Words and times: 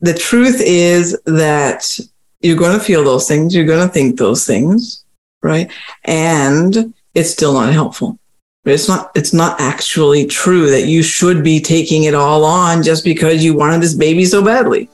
the 0.00 0.14
truth 0.14 0.60
is 0.60 1.18
that 1.24 1.98
you're 2.40 2.56
going 2.56 2.78
to 2.78 2.84
feel 2.84 3.02
those 3.02 3.26
things, 3.26 3.54
you're 3.54 3.64
going 3.64 3.86
to 3.86 3.92
think 3.92 4.18
those 4.18 4.46
things, 4.46 5.04
right? 5.42 5.70
And 6.04 6.94
it's 7.14 7.30
still 7.30 7.54
not 7.54 7.72
helpful. 7.72 8.18
It's 8.64 8.88
not 8.88 9.12
it's 9.14 9.32
not 9.32 9.60
actually 9.60 10.26
true 10.26 10.70
that 10.70 10.86
you 10.86 11.00
should 11.00 11.44
be 11.44 11.60
taking 11.60 12.02
it 12.04 12.14
all 12.14 12.44
on 12.44 12.82
just 12.82 13.04
because 13.04 13.44
you 13.44 13.54
wanted 13.54 13.80
this 13.80 13.94
baby 13.94 14.24
so 14.24 14.44
badly. 14.44 14.90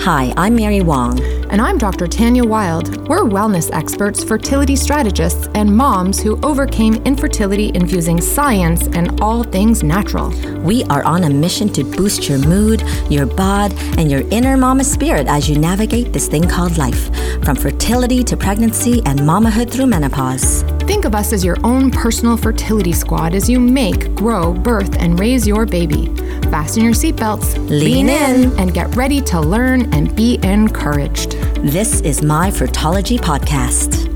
Hi, 0.00 0.32
I'm 0.36 0.54
Mary 0.54 0.80
Wong. 0.80 1.18
And 1.52 1.60
I'm 1.60 1.76
Dr. 1.76 2.06
Tanya 2.06 2.46
Wild. 2.46 3.06
We're 3.08 3.24
wellness 3.24 3.70
experts, 3.74 4.24
fertility 4.24 4.74
strategists, 4.74 5.50
and 5.54 5.76
moms 5.76 6.18
who 6.18 6.40
overcame 6.42 6.94
infertility 7.04 7.70
infusing 7.74 8.22
science 8.22 8.86
and 8.94 9.20
all 9.20 9.44
things 9.44 9.82
natural. 9.82 10.30
We 10.60 10.84
are 10.84 11.04
on 11.04 11.24
a 11.24 11.28
mission 11.28 11.68
to 11.74 11.84
boost 11.84 12.26
your 12.26 12.38
mood, 12.38 12.82
your 13.10 13.26
bod, 13.26 13.74
and 13.98 14.10
your 14.10 14.22
inner 14.30 14.56
mama 14.56 14.82
spirit 14.82 15.26
as 15.26 15.46
you 15.46 15.58
navigate 15.58 16.14
this 16.14 16.26
thing 16.26 16.48
called 16.48 16.78
life, 16.78 17.14
from 17.44 17.56
fertility 17.56 18.24
to 18.24 18.34
pregnancy 18.34 19.02
and 19.04 19.20
mamahood 19.20 19.70
through 19.70 19.88
menopause. 19.88 20.62
Think 20.84 21.04
of 21.04 21.14
us 21.14 21.34
as 21.34 21.44
your 21.44 21.58
own 21.64 21.90
personal 21.90 22.38
fertility 22.38 22.92
squad 22.92 23.34
as 23.34 23.50
you 23.50 23.60
make, 23.60 24.14
grow, 24.14 24.54
birth, 24.54 24.96
and 24.96 25.20
raise 25.20 25.46
your 25.46 25.66
baby. 25.66 26.06
Fasten 26.50 26.82
your 26.82 26.94
seatbelts, 26.94 27.56
lean, 27.68 28.06
lean 28.06 28.08
in, 28.08 28.58
and 28.58 28.72
get 28.72 28.94
ready 28.96 29.20
to 29.20 29.38
learn 29.38 29.92
and 29.92 30.14
be 30.16 30.38
encouraged. 30.42 31.41
This 31.62 32.00
is 32.00 32.22
my 32.22 32.50
Fertology 32.50 33.18
podcast. 33.18 34.08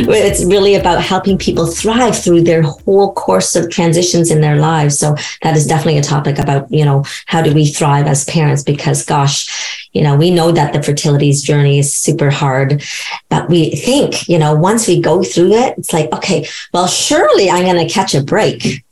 It's 0.00 0.44
really 0.44 0.76
about 0.76 1.02
helping 1.02 1.38
people 1.38 1.66
thrive 1.66 2.16
through 2.16 2.42
their 2.42 2.62
whole 2.62 3.12
course 3.14 3.56
of 3.56 3.70
transitions 3.70 4.30
in 4.30 4.40
their 4.40 4.56
lives. 4.56 4.98
So 4.98 5.16
that 5.42 5.56
is 5.56 5.66
definitely 5.66 5.98
a 5.98 6.02
topic 6.02 6.38
about, 6.38 6.70
you 6.70 6.84
know, 6.84 7.04
how 7.26 7.42
do 7.42 7.52
we 7.52 7.66
thrive 7.66 8.06
as 8.06 8.24
parents? 8.24 8.62
Because 8.62 9.04
gosh, 9.04 9.88
you 9.92 10.02
know, 10.02 10.16
we 10.16 10.30
know 10.30 10.52
that 10.52 10.72
the 10.72 10.82
fertility's 10.82 11.42
journey 11.42 11.78
is 11.78 11.92
super 11.92 12.30
hard, 12.30 12.82
but 13.28 13.48
we 13.48 13.70
think, 13.70 14.28
you 14.28 14.38
know, 14.38 14.54
once 14.54 14.86
we 14.86 15.00
go 15.00 15.22
through 15.22 15.52
it, 15.52 15.76
it's 15.78 15.92
like, 15.92 16.12
okay, 16.12 16.46
well, 16.72 16.86
surely 16.86 17.50
I'm 17.50 17.64
going 17.64 17.86
to 17.86 17.92
catch 17.92 18.14
a 18.14 18.22
break 18.22 18.84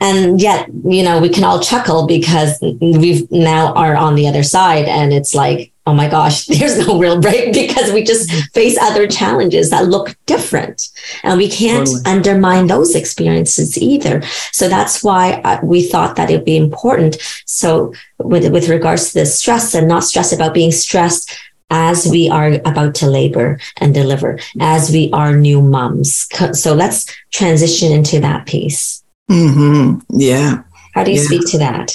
and 0.00 0.40
yet 0.40 0.68
you 0.84 1.02
know 1.02 1.20
we 1.20 1.28
can 1.28 1.44
all 1.44 1.60
chuckle 1.60 2.06
because 2.06 2.58
we've 2.80 3.30
now 3.30 3.72
are 3.74 3.96
on 3.96 4.14
the 4.14 4.28
other 4.28 4.42
side 4.42 4.84
and 4.84 5.12
it's 5.12 5.34
like 5.34 5.72
oh 5.88 5.94
my 5.94 6.06
gosh, 6.06 6.44
there's 6.58 6.86
no 6.86 6.98
real 6.98 7.20
break 7.20 7.54
because 7.62 7.92
we 7.92 8.04
just 8.04 8.30
face 8.52 8.76
other 8.78 9.06
challenges 9.06 9.70
that 9.70 9.86
look 9.86 10.14
different. 10.26 10.88
And 11.22 11.38
we 11.38 11.48
can't 11.48 11.86
totally. 11.86 12.02
undermine 12.04 12.66
those 12.66 12.94
experiences 12.94 13.78
either. 13.78 14.22
So 14.52 14.68
that's 14.68 15.02
why 15.02 15.40
uh, 15.44 15.60
we 15.62 15.88
thought 15.88 16.16
that 16.16 16.30
it'd 16.30 16.44
be 16.44 16.56
important. 16.56 17.16
So 17.46 17.94
with, 18.18 18.52
with 18.52 18.68
regards 18.68 19.12
to 19.12 19.20
the 19.20 19.26
stress 19.26 19.74
and 19.74 19.88
not 19.88 20.04
stress 20.04 20.32
about 20.32 20.54
being 20.54 20.72
stressed 20.72 21.34
as 21.70 22.06
we 22.06 22.30
are 22.30 22.54
about 22.64 22.94
to 22.96 23.06
labor 23.06 23.58
and 23.78 23.92
deliver, 23.92 24.38
as 24.60 24.90
we 24.90 25.10
are 25.12 25.36
new 25.36 25.60
moms. 25.60 26.28
So 26.52 26.74
let's 26.74 27.06
transition 27.30 27.92
into 27.92 28.20
that 28.20 28.46
piece. 28.46 29.02
Mm-hmm. 29.30 30.00
Yeah. 30.18 30.62
How 30.94 31.04
do 31.04 31.12
you 31.12 31.18
yeah. 31.18 31.26
speak 31.26 31.46
to 31.48 31.58
that? 31.58 31.94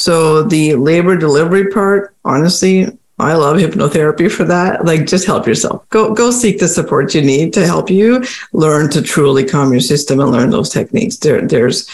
So 0.00 0.42
the 0.42 0.76
labor 0.76 1.16
delivery 1.16 1.68
part, 1.68 2.14
honestly, 2.24 2.86
I 3.18 3.34
love 3.34 3.58
hypnotherapy 3.58 4.32
for 4.32 4.44
that. 4.44 4.86
Like 4.86 5.06
just 5.06 5.26
help 5.26 5.46
yourself. 5.46 5.86
Go 5.90 6.14
go 6.14 6.30
seek 6.30 6.58
the 6.58 6.68
support 6.68 7.14
you 7.14 7.20
need 7.20 7.52
to 7.52 7.66
help 7.66 7.90
you 7.90 8.24
learn 8.54 8.90
to 8.90 9.02
truly 9.02 9.44
calm 9.44 9.72
your 9.72 9.82
system 9.82 10.20
and 10.20 10.30
learn 10.30 10.50
those 10.50 10.70
techniques. 10.70 11.18
There 11.18 11.46
there's 11.46 11.86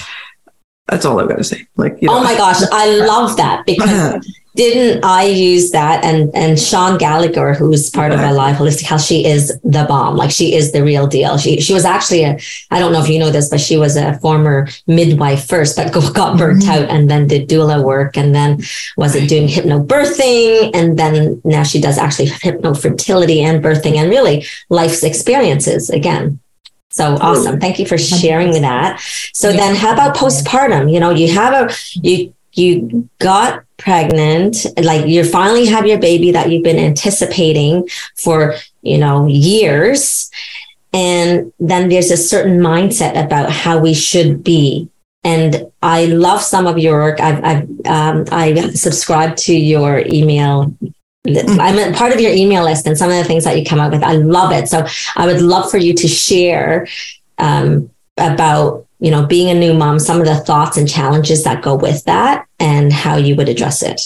that's 0.88 1.04
all 1.04 1.18
I've 1.18 1.28
got 1.28 1.38
to 1.38 1.44
say. 1.44 1.66
Like, 1.76 1.98
you 2.00 2.08
know. 2.08 2.18
oh 2.18 2.22
my 2.22 2.36
gosh, 2.36 2.62
I 2.70 2.96
love 2.98 3.36
that 3.38 3.66
because 3.66 4.24
didn't 4.56 5.04
I 5.04 5.24
use 5.24 5.70
that? 5.72 6.04
And 6.04 6.34
and 6.34 6.58
Sean 6.58 6.96
Gallagher, 6.96 7.54
who's 7.54 7.90
part 7.90 8.12
of 8.12 8.20
Alive 8.20 8.56
Holistic 8.56 8.84
Health, 8.84 9.02
she 9.02 9.26
is 9.26 9.58
the 9.62 9.84
bomb. 9.84 10.16
Like 10.16 10.30
she 10.30 10.54
is 10.54 10.72
the 10.72 10.82
real 10.82 11.06
deal. 11.06 11.38
She 11.38 11.60
she 11.60 11.74
was 11.74 11.84
actually 11.84 12.24
a 12.24 12.38
I 12.70 12.78
don't 12.78 12.92
know 12.92 13.02
if 13.02 13.08
you 13.08 13.18
know 13.18 13.30
this, 13.30 13.50
but 13.50 13.60
she 13.60 13.76
was 13.76 13.96
a 13.96 14.18
former 14.20 14.68
midwife 14.86 15.46
first, 15.46 15.76
but 15.76 15.92
got 16.14 16.38
burnt 16.38 16.62
mm-hmm. 16.62 16.84
out 16.84 16.88
and 16.88 17.10
then 17.10 17.26
did 17.26 17.48
doula 17.48 17.82
work 17.84 18.16
and 18.16 18.34
then 18.34 18.62
was 18.96 19.14
it 19.14 19.28
doing 19.28 19.48
hypnobirthing 19.48 20.70
and 20.74 20.98
then 20.98 21.40
now 21.44 21.62
she 21.62 21.80
does 21.80 21.98
actually 21.98 22.26
hypno 22.26 22.74
fertility 22.74 23.42
and 23.42 23.62
birthing 23.62 23.96
and 23.96 24.08
really 24.08 24.46
life's 24.70 25.02
experiences 25.02 25.90
again. 25.90 26.40
So 26.96 27.14
awesome. 27.20 27.60
Thank 27.60 27.78
you 27.78 27.84
for 27.84 27.98
sharing 27.98 28.62
that. 28.62 29.00
So 29.34 29.50
yeah. 29.50 29.58
then 29.58 29.76
how 29.76 29.92
about 29.92 30.16
postpartum? 30.16 30.90
You 30.90 30.98
know, 30.98 31.10
you 31.10 31.30
have 31.34 31.52
a 31.52 31.74
you 32.00 32.32
you 32.54 33.10
got 33.18 33.64
pregnant, 33.76 34.64
like 34.82 35.06
you 35.06 35.22
finally 35.22 35.66
have 35.66 35.86
your 35.86 35.98
baby 35.98 36.32
that 36.32 36.50
you've 36.50 36.64
been 36.64 36.78
anticipating 36.78 37.86
for, 38.16 38.54
you 38.80 38.96
know, 38.96 39.26
years. 39.26 40.30
And 40.94 41.52
then 41.60 41.90
there's 41.90 42.10
a 42.10 42.16
certain 42.16 42.60
mindset 42.60 43.22
about 43.22 43.50
how 43.50 43.78
we 43.78 43.92
should 43.92 44.42
be. 44.42 44.88
And 45.22 45.70
I 45.82 46.06
love 46.06 46.40
some 46.40 46.66
of 46.66 46.78
your 46.78 46.98
work. 46.98 47.20
I've, 47.20 47.44
I've 47.44 47.68
um, 47.84 48.24
I 48.32 48.70
subscribed 48.70 49.36
to 49.38 49.54
your 49.54 50.02
email 50.06 50.74
I'm 51.28 51.78
a 51.78 51.96
part 51.96 52.12
of 52.12 52.20
your 52.20 52.32
email 52.32 52.64
list 52.64 52.86
and 52.86 52.96
some 52.96 53.10
of 53.10 53.16
the 53.16 53.24
things 53.24 53.44
that 53.44 53.58
you 53.58 53.64
come 53.64 53.80
up 53.80 53.92
with. 53.92 54.02
I 54.02 54.12
love 54.12 54.52
it. 54.52 54.68
So 54.68 54.86
I 55.16 55.26
would 55.26 55.42
love 55.42 55.70
for 55.70 55.78
you 55.78 55.94
to 55.94 56.08
share 56.08 56.86
um, 57.38 57.90
about 58.16 58.86
you 58.98 59.10
know, 59.10 59.26
being 59.26 59.50
a 59.50 59.54
new 59.54 59.74
mom, 59.74 59.98
some 59.98 60.20
of 60.20 60.26
the 60.26 60.36
thoughts 60.36 60.76
and 60.76 60.88
challenges 60.88 61.44
that 61.44 61.62
go 61.62 61.74
with 61.74 62.04
that 62.04 62.46
and 62.58 62.92
how 62.92 63.16
you 63.16 63.36
would 63.36 63.48
address 63.48 63.82
it. 63.82 64.00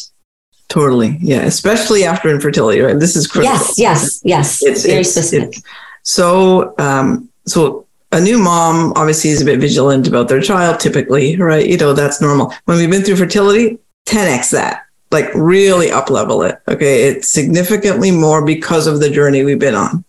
Totally. 0.69 1.17
Yeah. 1.21 1.43
Especially 1.43 2.05
after 2.05 2.29
infertility, 2.29 2.81
right? 2.81 2.99
This 2.99 3.17
is 3.17 3.27
critical. 3.27 3.55
Yes, 3.55 3.75
yes, 3.79 4.21
yes. 4.25 4.63
It's 4.63 4.85
very 4.85 5.01
it's, 5.01 5.11
specific. 5.11 5.49
It's, 5.51 5.63
so, 6.03 6.75
um, 6.79 7.29
so 7.47 7.87
a 8.13 8.21
new 8.21 8.39
mom 8.39 8.93
obviously 8.97 9.31
is 9.31 9.43
a 9.43 9.45
bit 9.45 9.61
vigilant 9.61 10.09
about 10.09 10.29
their 10.29 10.41
child, 10.41 10.81
typically, 10.81 11.37
right? 11.37 11.67
You 11.67 11.77
know, 11.77 11.93
that's 11.93 12.21
normal. 12.21 12.53
When 12.65 12.79
we've 12.79 12.91
been 12.91 13.03
through 13.03 13.17
fertility, 13.17 13.79
10x 14.07 14.51
that, 14.51 14.83
like 15.11 15.33
really 15.35 15.91
up 15.91 16.11
level 16.11 16.43
it. 16.43 16.61
Okay. 16.69 17.09
It's 17.09 17.29
significantly 17.29 18.11
more 18.11 18.45
because 18.45 18.87
of 18.87 19.01
the 19.01 19.11
journey 19.11 19.45
we've 19.45 19.59
been 19.59 19.75
on. 19.75 20.05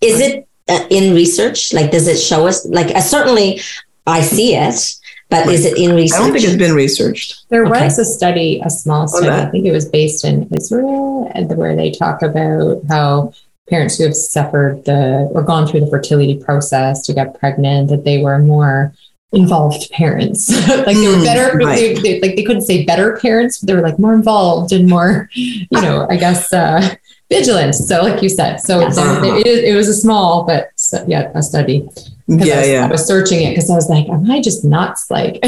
Is 0.00 0.20
it 0.20 0.48
uh, 0.68 0.86
in 0.90 1.14
research? 1.14 1.72
Like, 1.72 1.90
does 1.90 2.06
it 2.06 2.18
show 2.18 2.46
us? 2.46 2.66
Like, 2.66 2.94
uh, 2.94 3.00
certainly 3.00 3.60
I 4.06 4.22
see 4.22 4.54
it, 4.54 4.94
but 5.28 5.48
is 5.48 5.66
it 5.66 5.76
in 5.76 5.94
research? 5.94 6.18
I 6.18 6.22
don't 6.22 6.32
think 6.32 6.44
it's 6.44 6.56
been 6.56 6.74
researched. 6.74 7.48
There 7.50 7.66
okay. 7.66 7.84
was 7.84 7.98
a 7.98 8.04
study, 8.04 8.62
a 8.64 8.70
small 8.70 9.06
study, 9.08 9.28
I 9.28 9.50
think 9.50 9.66
it 9.66 9.72
was 9.72 9.86
based 9.86 10.24
in 10.24 10.48
Israel, 10.56 11.30
where 11.54 11.76
they 11.76 11.90
talk 11.90 12.22
about 12.22 12.82
how 12.88 13.34
parents 13.68 13.98
who 13.98 14.04
have 14.04 14.14
suffered 14.16 14.84
the 14.86 15.28
or 15.32 15.42
gone 15.42 15.66
through 15.66 15.80
the 15.80 15.86
fertility 15.88 16.38
process 16.38 17.04
to 17.06 17.12
get 17.12 17.38
pregnant, 17.38 17.90
that 17.90 18.04
they 18.04 18.22
were 18.22 18.38
more 18.38 18.94
involved 19.32 19.90
parents. 19.90 20.50
like 20.68 20.96
they 20.96 21.08
were 21.08 21.16
hmm, 21.16 21.24
better, 21.24 21.56
right. 21.58 21.76
they, 21.76 21.94
they, 21.94 22.20
like 22.20 22.36
they 22.36 22.44
couldn't 22.44 22.62
say 22.62 22.84
better 22.84 23.16
parents, 23.18 23.58
but 23.58 23.66
they 23.66 23.74
were 23.74 23.82
like 23.82 23.98
more 23.98 24.14
involved 24.14 24.72
and 24.72 24.88
more, 24.88 25.28
you 25.34 25.66
know, 25.70 26.06
I 26.08 26.16
guess, 26.16 26.52
uh, 26.52 26.94
vigilant. 27.30 27.74
So, 27.74 28.02
like 28.02 28.22
you 28.22 28.28
said, 28.28 28.56
so 28.56 28.80
yes. 28.80 28.96
there, 28.96 29.36
it, 29.36 29.64
it 29.64 29.76
was 29.76 29.88
a 29.88 29.94
small, 29.94 30.44
but 30.44 30.70
yeah, 31.06 31.30
a 31.34 31.42
study 31.42 31.86
yeah, 32.28 32.54
I 32.54 32.58
was, 32.58 32.68
yeah. 32.68 32.84
I 32.84 32.90
was 32.90 33.06
searching 33.06 33.42
it 33.42 33.50
because 33.50 33.70
I 33.70 33.74
was 33.74 33.88
like, 33.88 34.08
am 34.08 34.30
I 34.30 34.40
just 34.40 34.64
nuts? 34.64 35.06
Like 35.18 35.42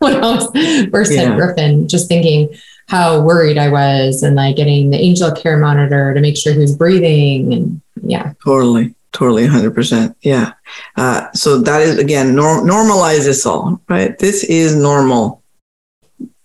when 0.00 0.16
I 0.16 0.34
was 0.34 0.88
first 0.90 1.12
yeah. 1.12 1.22
at 1.22 1.36
Griffin, 1.36 1.88
just 1.88 2.08
thinking 2.08 2.54
how 2.88 3.20
worried 3.20 3.56
I 3.56 3.70
was 3.70 4.22
and 4.22 4.36
like 4.36 4.56
getting 4.56 4.90
the 4.90 4.98
angel 4.98 5.32
care 5.32 5.58
monitor 5.58 6.12
to 6.12 6.20
make 6.20 6.36
sure 6.36 6.52
he 6.52 6.58
was 6.58 6.76
breathing. 6.76 7.54
And 7.54 7.80
yeah. 8.02 8.34
Totally. 8.44 8.94
Totally. 9.16 9.46
100%. 9.46 10.14
Yeah. 10.20 10.52
Uh, 10.94 11.32
so 11.32 11.56
that 11.56 11.80
is, 11.80 11.96
again, 11.96 12.34
norm- 12.34 12.66
normalize 12.66 13.24
this 13.24 13.46
all, 13.46 13.80
right? 13.88 14.18
This 14.18 14.44
is 14.44 14.76
normal. 14.76 15.42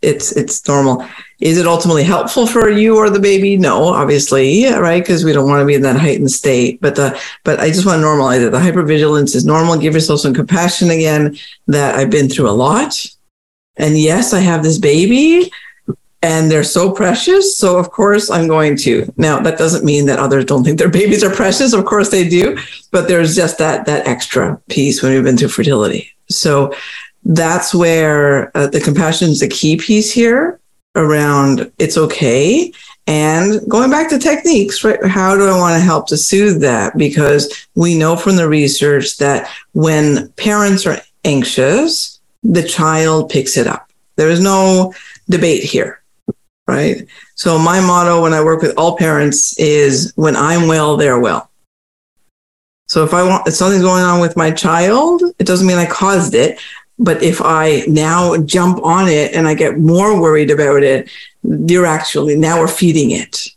It's, 0.02 0.32
it's 0.38 0.66
normal. 0.66 1.06
Is 1.42 1.58
it 1.58 1.68
ultimately 1.68 2.06
helpful 2.06 2.48
for 2.48 2.70
you 2.70 2.96
or 2.96 3.10
the 3.10 3.20
baby? 3.20 3.58
No, 3.58 3.90
obviously, 3.90 4.66
right? 4.68 5.04
Because 5.04 5.26
we 5.26 5.34
don't 5.34 5.50
want 5.50 5.60
to 5.60 5.66
be 5.66 5.74
in 5.76 5.82
that 5.82 5.98
heightened 5.98 6.32
state. 6.32 6.80
But 6.80 6.96
the 6.96 7.20
but 7.44 7.60
I 7.60 7.68
just 7.68 7.86
want 7.86 8.00
to 8.00 8.06
normalize 8.06 8.48
it. 8.48 8.52
The 8.52 8.60
hypervigilance 8.60 9.36
is 9.36 9.46
normal. 9.46 9.78
Give 9.78 9.94
yourself 9.94 10.22
some 10.22 10.34
compassion 10.34 10.92
again. 10.92 11.38
That 11.68 11.96
I've 11.96 12.10
been 12.10 12.30
through 12.30 12.50
a 12.50 12.52
lot, 12.52 13.06
and 13.76 14.00
yes, 14.00 14.34
I 14.34 14.40
have 14.40 14.64
this 14.64 14.78
baby, 14.78 15.52
and 16.22 16.52
they're 16.52 16.64
so 16.64 16.92
precious. 16.92 17.58
So 17.58 17.78
of 17.78 17.92
course 17.92 18.30
I'm 18.30 18.48
going 18.48 18.78
to. 18.78 19.12
Now 19.18 19.40
that 19.40 19.58
doesn't 19.58 19.86
mean 19.86 20.06
that 20.06 20.20
others 20.20 20.46
don't 20.46 20.64
think 20.64 20.78
their 20.78 20.90
babies 20.90 21.24
are 21.24 21.34
precious. 21.34 21.74
Of 21.74 21.86
course 21.86 22.10
they 22.10 22.28
do, 22.28 22.58
but 22.92 23.08
there's 23.08 23.36
just 23.36 23.58
that 23.58 23.86
that 23.86 24.08
extra 24.08 24.62
piece 24.70 25.02
when 25.02 25.14
we've 25.14 25.24
been 25.24 25.38
through 25.38 25.50
fertility. 25.50 26.12
So 26.30 26.74
that's 27.24 27.74
where 27.74 28.56
uh, 28.56 28.68
the 28.68 28.80
compassion 28.80 29.30
is 29.30 29.40
the 29.40 29.48
key 29.48 29.78
piece 29.78 30.12
here 30.12 30.60
around 30.96 31.72
it's 31.80 31.98
okay 31.98 32.74
and 33.08 33.62
going 33.70 33.90
back 33.90 34.10
to 34.10 34.20
techniques 34.20 34.84
right 34.84 35.06
how 35.06 35.38
do 35.38 35.48
i 35.48 35.58
want 35.58 35.74
to 35.74 35.80
help 35.80 36.06
to 36.06 36.18
soothe 36.18 36.60
that 36.60 36.98
because 36.98 37.68
we 37.76 37.98
know 37.98 38.18
from 38.18 38.36
the 38.36 38.50
research 38.50 39.16
that 39.18 39.50
when 39.72 40.28
parents 40.34 40.86
are 40.86 40.98
anxious 41.24 42.20
the 42.44 42.64
child 42.64 43.30
picks 43.30 43.58
it 43.58 43.68
up. 43.68 43.92
There 44.16 44.30
is 44.30 44.42
no 44.42 44.94
debate 45.30 45.64
here, 45.64 46.01
right? 46.72 47.06
So 47.36 47.60
my 47.60 47.82
motto 47.82 48.22
when 48.22 48.34
I 48.34 48.42
work 48.42 48.62
with 48.62 48.78
all 48.78 48.96
parents 48.96 49.58
is 49.60 50.14
when 50.16 50.38
I'm 50.38 50.68
well, 50.68 50.96
they're 50.96 51.20
well. 51.20 51.50
So 52.88 53.04
if 53.04 53.14
I 53.14 53.24
want, 53.28 53.48
if 53.48 53.54
something's 53.54 53.84
going 53.84 54.04
on 54.04 54.22
with 54.22 54.38
my 54.38 54.52
child, 54.52 55.22
it 55.38 55.46
doesn't 55.46 55.68
mean 55.68 55.78
I 55.78 55.86
caused 55.86 56.34
it. 56.34 56.60
But 56.98 57.24
if 57.24 57.42
I 57.42 57.84
now 57.88 58.38
jump 58.38 58.84
on 58.84 59.10
it 59.10 59.34
and 59.34 59.48
I 59.48 59.54
get 59.54 59.80
more 59.80 60.20
worried 60.20 60.52
about 60.52 60.84
it, 60.84 61.10
you're 61.44 61.86
actually, 61.86 62.38
now 62.38 62.60
we're 62.60 62.68
feeding 62.68 63.12
it. 63.12 63.48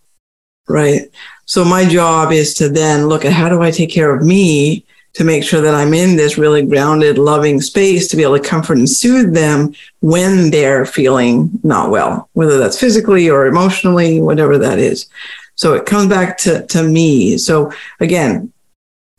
Right. 0.66 1.02
So 1.44 1.64
my 1.64 1.84
job 1.84 2.32
is 2.32 2.54
to 2.54 2.68
then 2.68 3.06
look 3.06 3.24
at 3.24 3.32
how 3.32 3.48
do 3.48 3.62
I 3.62 3.70
take 3.70 3.90
care 3.90 4.14
of 4.14 4.24
me 4.24 4.83
to 5.14 5.24
make 5.24 5.44
sure 5.44 5.60
that 5.60 5.74
I'm 5.74 5.94
in 5.94 6.16
this 6.16 6.36
really 6.38 6.62
grounded, 6.62 7.18
loving 7.18 7.60
space 7.60 8.08
to 8.08 8.16
be 8.16 8.22
able 8.22 8.38
to 8.38 8.48
comfort 8.48 8.78
and 8.78 8.90
soothe 8.90 9.32
them 9.32 9.74
when 10.00 10.50
they're 10.50 10.84
feeling 10.84 11.50
not 11.62 11.90
well, 11.90 12.28
whether 12.32 12.58
that's 12.58 12.78
physically 12.78 13.30
or 13.30 13.46
emotionally, 13.46 14.20
whatever 14.20 14.58
that 14.58 14.78
is. 14.78 15.06
So 15.54 15.74
it 15.74 15.86
comes 15.86 16.08
back 16.08 16.36
to, 16.38 16.66
to 16.66 16.82
me. 16.82 17.38
So 17.38 17.72
again, 18.00 18.52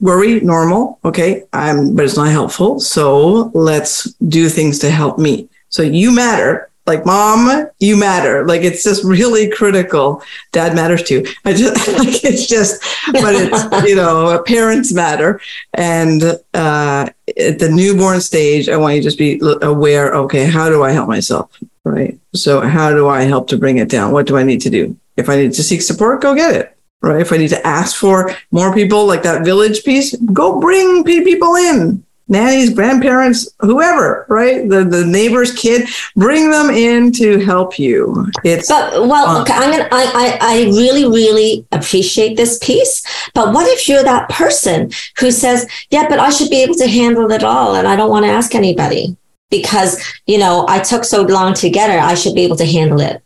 worry, 0.01 0.41
normal. 0.41 0.99
Okay. 1.05 1.43
I'm, 1.53 1.95
but 1.95 2.03
it's 2.03 2.17
not 2.17 2.29
helpful. 2.29 2.81
So 2.81 3.51
let's 3.53 4.13
do 4.15 4.49
things 4.49 4.79
to 4.79 4.91
help 4.91 5.17
me. 5.17 5.49
So 5.69 5.81
you 5.81 6.13
matter 6.13 6.69
like 6.85 7.05
mom 7.05 7.67
you 7.79 7.97
matter. 7.97 8.45
Like 8.45 8.61
it's 8.61 8.83
just 8.83 9.03
really 9.03 9.49
critical. 9.49 10.21
Dad 10.51 10.75
matters 10.75 11.03
too. 11.03 11.25
I 11.43 11.53
just 11.53 11.87
like 11.99 12.23
it's 12.23 12.47
just 12.47 12.81
but 13.13 13.33
it's 13.35 13.87
you 13.87 13.95
know 13.95 14.41
parents 14.45 14.93
matter. 14.93 15.41
And 15.73 16.23
uh 16.53 17.09
at 17.37 17.59
the 17.59 17.69
newborn 17.69 18.21
stage 18.21 18.69
i 18.69 18.77
want 18.77 18.95
you 18.95 19.01
to 19.01 19.03
just 19.03 19.17
be 19.17 19.41
aware 19.63 20.13
okay 20.13 20.45
how 20.45 20.69
do 20.69 20.83
i 20.83 20.91
help 20.91 21.07
myself? 21.07 21.59
Right? 21.83 22.19
So 22.33 22.61
how 22.61 22.91
do 22.91 23.07
i 23.07 23.23
help 23.23 23.47
to 23.49 23.57
bring 23.57 23.77
it 23.77 23.89
down? 23.89 24.11
What 24.11 24.27
do 24.27 24.37
i 24.37 24.43
need 24.43 24.61
to 24.61 24.69
do? 24.69 24.95
If 25.17 25.29
i 25.29 25.35
need 25.35 25.53
to 25.53 25.63
seek 25.63 25.81
support 25.81 26.21
go 26.21 26.35
get 26.35 26.55
it. 26.55 26.77
Right? 27.01 27.21
If 27.21 27.31
i 27.31 27.37
need 27.37 27.49
to 27.49 27.67
ask 27.67 27.95
for 27.95 28.35
more 28.51 28.73
people 28.73 29.07
like 29.07 29.23
that 29.23 29.43
village 29.43 29.83
piece 29.83 30.15
go 30.33 30.59
bring 30.59 31.03
people 31.03 31.55
in 31.55 32.04
nannies, 32.27 32.73
grandparents, 32.73 33.47
whoever, 33.59 34.25
right? 34.29 34.67
The 34.67 34.83
the 34.83 35.05
neighbor's 35.05 35.53
kid, 35.53 35.87
bring 36.15 36.49
them 36.49 36.69
in 36.69 37.11
to 37.13 37.39
help 37.39 37.77
you. 37.77 38.27
It's 38.43 38.67
but 38.67 39.07
well, 39.07 39.41
okay, 39.41 39.53
I'm 39.53 39.71
gonna 39.71 39.89
I, 39.91 40.11
I 40.13 40.37
I 40.41 40.63
really, 40.65 41.05
really 41.05 41.65
appreciate 41.71 42.35
this 42.35 42.57
piece. 42.59 43.03
But 43.33 43.53
what 43.53 43.67
if 43.67 43.87
you're 43.87 44.03
that 44.03 44.29
person 44.29 44.91
who 45.19 45.31
says, 45.31 45.67
Yeah, 45.89 46.07
but 46.07 46.19
I 46.19 46.29
should 46.29 46.49
be 46.49 46.63
able 46.63 46.75
to 46.75 46.87
handle 46.87 47.31
it 47.31 47.43
all 47.43 47.75
and 47.75 47.87
I 47.87 47.95
don't 47.95 48.09
want 48.09 48.25
to 48.25 48.31
ask 48.31 48.55
anybody 48.55 49.15
because 49.51 50.03
you 50.25 50.37
know 50.37 50.65
I 50.67 50.79
took 50.79 51.03
so 51.03 51.21
long 51.21 51.53
to 51.55 51.69
get 51.69 51.89
her, 51.89 51.99
I 51.99 52.15
should 52.15 52.35
be 52.35 52.43
able 52.43 52.57
to 52.57 52.65
handle 52.65 52.99
it. 53.01 53.21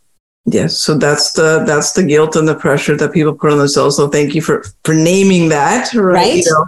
Yes, 0.46 0.78
so 0.78 0.98
that's 0.98 1.34
the 1.34 1.64
that's 1.66 1.94
the 1.94 2.04
guilt 2.04 2.36
and 2.36 2.48
the 2.48 2.56
pressure 2.56 2.98
that 2.98 3.14
people 3.14 3.34
put 3.34 3.52
on 3.52 3.60
themselves. 3.60 3.98
So 3.98 4.08
thank 4.08 4.34
you 4.36 4.42
for 4.42 4.66
for 4.84 4.94
naming 4.94 5.50
that, 5.50 5.94
right? 5.94 6.14
right? 6.14 6.36
You 6.38 6.44
know, 6.46 6.66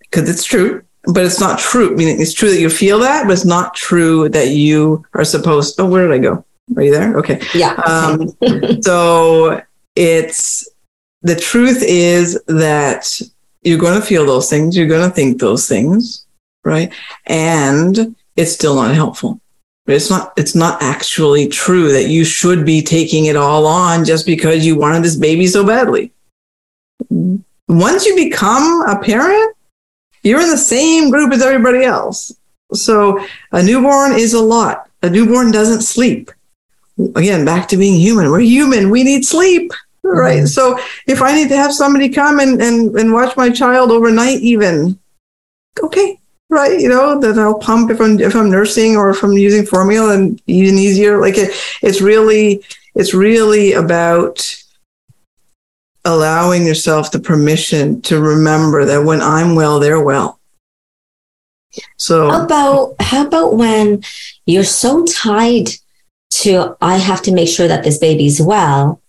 because 0.00 0.28
it's 0.30 0.44
true 0.44 0.82
but 1.04 1.24
it's 1.24 1.40
not 1.40 1.58
true. 1.58 1.92
I 1.92 1.94
mean, 1.94 2.20
it's 2.20 2.32
true 2.32 2.50
that 2.50 2.60
you 2.60 2.70
feel 2.70 2.98
that, 3.00 3.26
but 3.26 3.32
it's 3.32 3.44
not 3.44 3.74
true 3.74 4.28
that 4.30 4.48
you 4.48 5.04
are 5.14 5.24
supposed. 5.24 5.80
Oh, 5.80 5.86
where 5.86 6.06
did 6.06 6.14
I 6.14 6.18
go? 6.18 6.44
Are 6.76 6.82
you 6.82 6.92
there? 6.92 7.16
Okay. 7.16 7.40
Yeah. 7.54 7.74
Um, 7.74 8.36
so 8.82 9.62
it's 9.96 10.68
the 11.22 11.36
truth 11.36 11.82
is 11.82 12.40
that 12.46 13.20
you're 13.62 13.78
going 13.78 14.00
to 14.00 14.06
feel 14.06 14.26
those 14.26 14.50
things. 14.50 14.76
You're 14.76 14.86
going 14.86 15.08
to 15.08 15.14
think 15.14 15.40
those 15.40 15.68
things, 15.68 16.26
right? 16.64 16.92
And 17.26 18.14
it's 18.36 18.52
still 18.52 18.76
not 18.76 18.94
helpful. 18.94 19.40
It's 19.86 20.10
not. 20.10 20.34
It's 20.36 20.54
not 20.54 20.82
actually 20.82 21.48
true 21.48 21.90
that 21.92 22.08
you 22.08 22.22
should 22.22 22.66
be 22.66 22.82
taking 22.82 23.24
it 23.24 23.36
all 23.36 23.66
on 23.66 24.04
just 24.04 24.26
because 24.26 24.66
you 24.66 24.76
wanted 24.76 25.02
this 25.02 25.16
baby 25.16 25.46
so 25.46 25.66
badly. 25.66 26.12
Once 27.68 28.04
you 28.04 28.14
become 28.14 28.82
a 28.86 28.98
parent, 28.98 29.56
you're 30.28 30.40
in 30.40 30.50
the 30.50 30.56
same 30.56 31.10
group 31.10 31.32
as 31.32 31.42
everybody 31.42 31.84
else. 31.84 32.32
So 32.72 33.24
a 33.52 33.62
newborn 33.62 34.12
is 34.12 34.34
a 34.34 34.40
lot. 34.40 34.88
A 35.02 35.10
newborn 35.10 35.50
doesn't 35.50 35.82
sleep. 35.82 36.30
Again, 37.14 37.44
back 37.44 37.68
to 37.68 37.76
being 37.76 37.98
human. 37.98 38.30
We're 38.30 38.40
human. 38.40 38.90
We 38.90 39.04
need 39.04 39.24
sleep. 39.24 39.72
Right. 40.02 40.38
Mm-hmm. 40.38 40.46
So 40.46 40.78
if 41.06 41.22
I 41.22 41.34
need 41.34 41.48
to 41.48 41.56
have 41.56 41.72
somebody 41.72 42.08
come 42.08 42.40
and, 42.40 42.60
and, 42.60 42.96
and 42.96 43.12
watch 43.12 43.36
my 43.36 43.50
child 43.50 43.90
overnight, 43.90 44.40
even, 44.40 44.98
okay. 45.82 46.18
Right. 46.50 46.80
You 46.80 46.88
know, 46.88 47.20
then 47.20 47.38
I'll 47.38 47.58
pump 47.58 47.90
if 47.90 48.00
I'm, 48.00 48.18
if 48.20 48.34
I'm 48.34 48.50
nursing 48.50 48.96
or 48.96 49.10
if 49.10 49.22
I'm 49.22 49.32
using 49.32 49.66
formula 49.66 50.14
and 50.14 50.40
even 50.46 50.78
easier. 50.78 51.20
Like 51.20 51.36
it, 51.36 51.50
it's 51.82 52.00
really, 52.00 52.64
it's 52.94 53.12
really 53.12 53.74
about 53.74 54.38
allowing 56.08 56.66
yourself 56.66 57.10
the 57.10 57.20
permission 57.20 58.00
to 58.00 58.18
remember 58.18 58.86
that 58.86 59.04
when 59.04 59.20
I'm 59.20 59.54
well, 59.54 59.78
they're 59.78 60.02
well. 60.02 60.40
So 61.98 62.30
how 62.30 62.44
about 62.44 62.96
how 62.98 63.26
about 63.26 63.56
when 63.56 64.02
you're 64.46 64.64
so 64.64 65.04
tied 65.04 65.68
to 66.30 66.76
I 66.80 66.96
have 66.96 67.22
to 67.22 67.32
make 67.32 67.48
sure 67.48 67.68
that 67.68 67.84
this 67.84 67.98
baby's 67.98 68.40
well, 68.40 69.02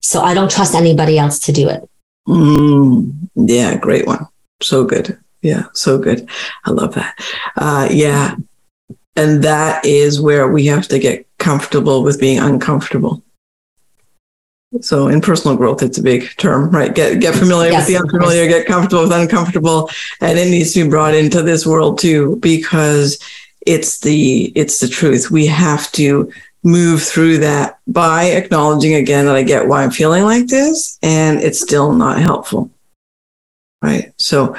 so 0.00 0.22
I 0.22 0.32
don't 0.34 0.50
trust 0.50 0.74
anybody 0.74 1.18
else 1.18 1.38
to 1.40 1.52
do 1.52 1.68
it. 1.68 1.88
Mm, 2.26 3.28
yeah, 3.34 3.76
great 3.76 4.06
one. 4.06 4.26
So 4.62 4.84
good. 4.84 5.18
Yeah, 5.42 5.64
so 5.74 5.98
good. 5.98 6.28
I 6.64 6.70
love 6.70 6.94
that. 6.94 7.18
Uh, 7.56 7.88
yeah, 7.90 8.36
and 9.14 9.44
that 9.44 9.84
is 9.84 10.20
where 10.20 10.48
we 10.48 10.66
have 10.66 10.88
to 10.88 10.98
get 10.98 11.26
comfortable 11.38 12.02
with 12.02 12.18
being 12.18 12.38
uncomfortable. 12.38 13.22
So 14.80 15.08
in 15.08 15.20
personal 15.20 15.56
growth, 15.56 15.82
it's 15.82 15.98
a 15.98 16.02
big 16.02 16.30
term, 16.36 16.70
right? 16.70 16.94
Get 16.94 17.20
get 17.20 17.34
familiar 17.34 17.72
yes, 17.72 17.88
with 17.88 17.96
the 17.96 18.02
unfamiliar, 18.02 18.46
get 18.46 18.66
comfortable 18.66 19.02
with 19.02 19.12
uncomfortable, 19.12 19.90
and 20.20 20.38
it 20.38 20.48
needs 20.48 20.72
to 20.74 20.84
be 20.84 20.90
brought 20.90 21.14
into 21.14 21.42
this 21.42 21.66
world 21.66 21.98
too, 21.98 22.36
because 22.36 23.18
it's 23.66 23.98
the 23.98 24.52
it's 24.54 24.78
the 24.78 24.86
truth. 24.86 25.30
We 25.30 25.46
have 25.46 25.90
to 25.92 26.32
move 26.62 27.02
through 27.02 27.38
that 27.38 27.78
by 27.88 28.24
acknowledging 28.26 28.94
again 28.94 29.26
that 29.26 29.34
I 29.34 29.42
get 29.42 29.66
why 29.66 29.82
I'm 29.82 29.90
feeling 29.90 30.22
like 30.22 30.46
this, 30.46 30.98
and 31.02 31.40
it's 31.40 31.60
still 31.60 31.92
not 31.92 32.18
helpful, 32.18 32.70
right? 33.82 34.12
So 34.18 34.56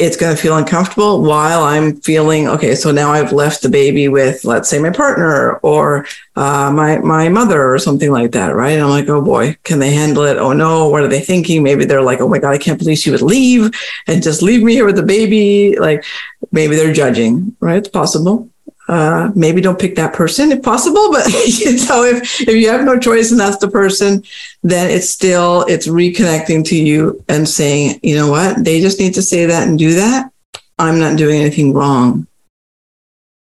it's 0.00 0.16
going 0.16 0.34
to 0.34 0.40
feel 0.40 0.56
uncomfortable 0.56 1.22
while 1.22 1.62
I'm 1.62 2.00
feeling 2.00 2.48
okay. 2.48 2.74
So 2.74 2.90
now 2.90 3.12
I've 3.12 3.32
left 3.32 3.60
the 3.62 3.68
baby 3.68 4.08
with, 4.08 4.44
let's 4.46 4.68
say, 4.68 4.78
my 4.78 4.88
partner 4.88 5.58
or 5.58 6.06
uh, 6.36 6.72
my 6.72 6.98
my 7.00 7.28
mother 7.28 7.72
or 7.72 7.78
something 7.78 8.10
like 8.10 8.32
that, 8.32 8.54
right? 8.54 8.70
And 8.70 8.82
I'm 8.82 8.88
like, 8.88 9.10
oh 9.10 9.20
boy, 9.20 9.56
can 9.62 9.78
they 9.78 9.92
handle 9.92 10.24
it? 10.24 10.38
Oh 10.38 10.54
no, 10.54 10.88
what 10.88 11.02
are 11.02 11.08
they 11.08 11.20
thinking? 11.20 11.62
Maybe 11.62 11.84
they're 11.84 12.02
like, 12.02 12.20
oh 12.20 12.28
my 12.28 12.38
god, 12.38 12.52
I 12.52 12.58
can't 12.58 12.78
believe 12.78 12.96
she 12.96 13.10
would 13.10 13.20
leave 13.20 13.70
and 14.06 14.22
just 14.22 14.42
leave 14.42 14.62
me 14.62 14.72
here 14.72 14.86
with 14.86 14.96
the 14.96 15.02
baby. 15.02 15.78
Like 15.78 16.04
maybe 16.50 16.76
they're 16.76 16.94
judging, 16.94 17.54
right? 17.60 17.76
It's 17.76 17.88
possible 17.88 18.48
uh, 18.90 19.30
maybe 19.36 19.60
don't 19.60 19.78
pick 19.78 19.94
that 19.94 20.12
person 20.12 20.50
if 20.50 20.62
possible. 20.62 21.12
But 21.12 21.26
you 21.46 21.76
know, 21.86 22.02
if 22.02 22.40
if 22.40 22.48
you 22.48 22.68
have 22.70 22.84
no 22.84 22.98
choice 22.98 23.30
and 23.30 23.38
that's 23.38 23.58
the 23.58 23.68
person, 23.68 24.24
then 24.64 24.90
it's 24.90 25.08
still 25.08 25.62
it's 25.68 25.86
reconnecting 25.86 26.64
to 26.66 26.76
you 26.76 27.24
and 27.28 27.48
saying, 27.48 28.00
you 28.02 28.16
know 28.16 28.28
what, 28.28 28.64
they 28.64 28.80
just 28.80 28.98
need 28.98 29.14
to 29.14 29.22
say 29.22 29.46
that 29.46 29.68
and 29.68 29.78
do 29.78 29.94
that. 29.94 30.32
I'm 30.76 30.98
not 30.98 31.16
doing 31.16 31.40
anything 31.40 31.72
wrong. 31.72 32.26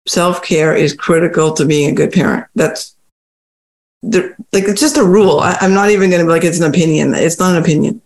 Self 0.07 0.41
care 0.43 0.73
is 0.73 0.95
critical 0.95 1.53
to 1.55 1.64
being 1.64 1.91
a 1.91 1.95
good 1.95 2.12
parent. 2.12 2.47
That's 2.55 2.95
the, 4.05 4.37
like 4.53 4.64
it's 4.64 4.81
just 4.81 4.99
a 4.99 5.05
rule. 5.05 5.41
I, 5.41 5.57
am 5.62 5.75
not 5.75 5.91
even 5.91 6.11
going 6.11 6.21
to 6.21 6.26
be 6.26 6.33
like 6.33 6.45
it's 6.45 6.61
an 6.61 6.71
opinion. 6.71 7.12
It's 7.12 7.41
not 7.41 7.57
an 7.57 7.62
opinion. 7.62 8.00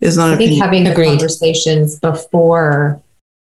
It's 0.00 0.16
not. 0.16 0.32
I 0.32 0.36
think 0.36 0.52
opinion. 0.52 0.62
having 0.62 0.84
the 0.84 0.92
Agreed. 0.92 1.08
conversations 1.08 1.98
before 1.98 3.02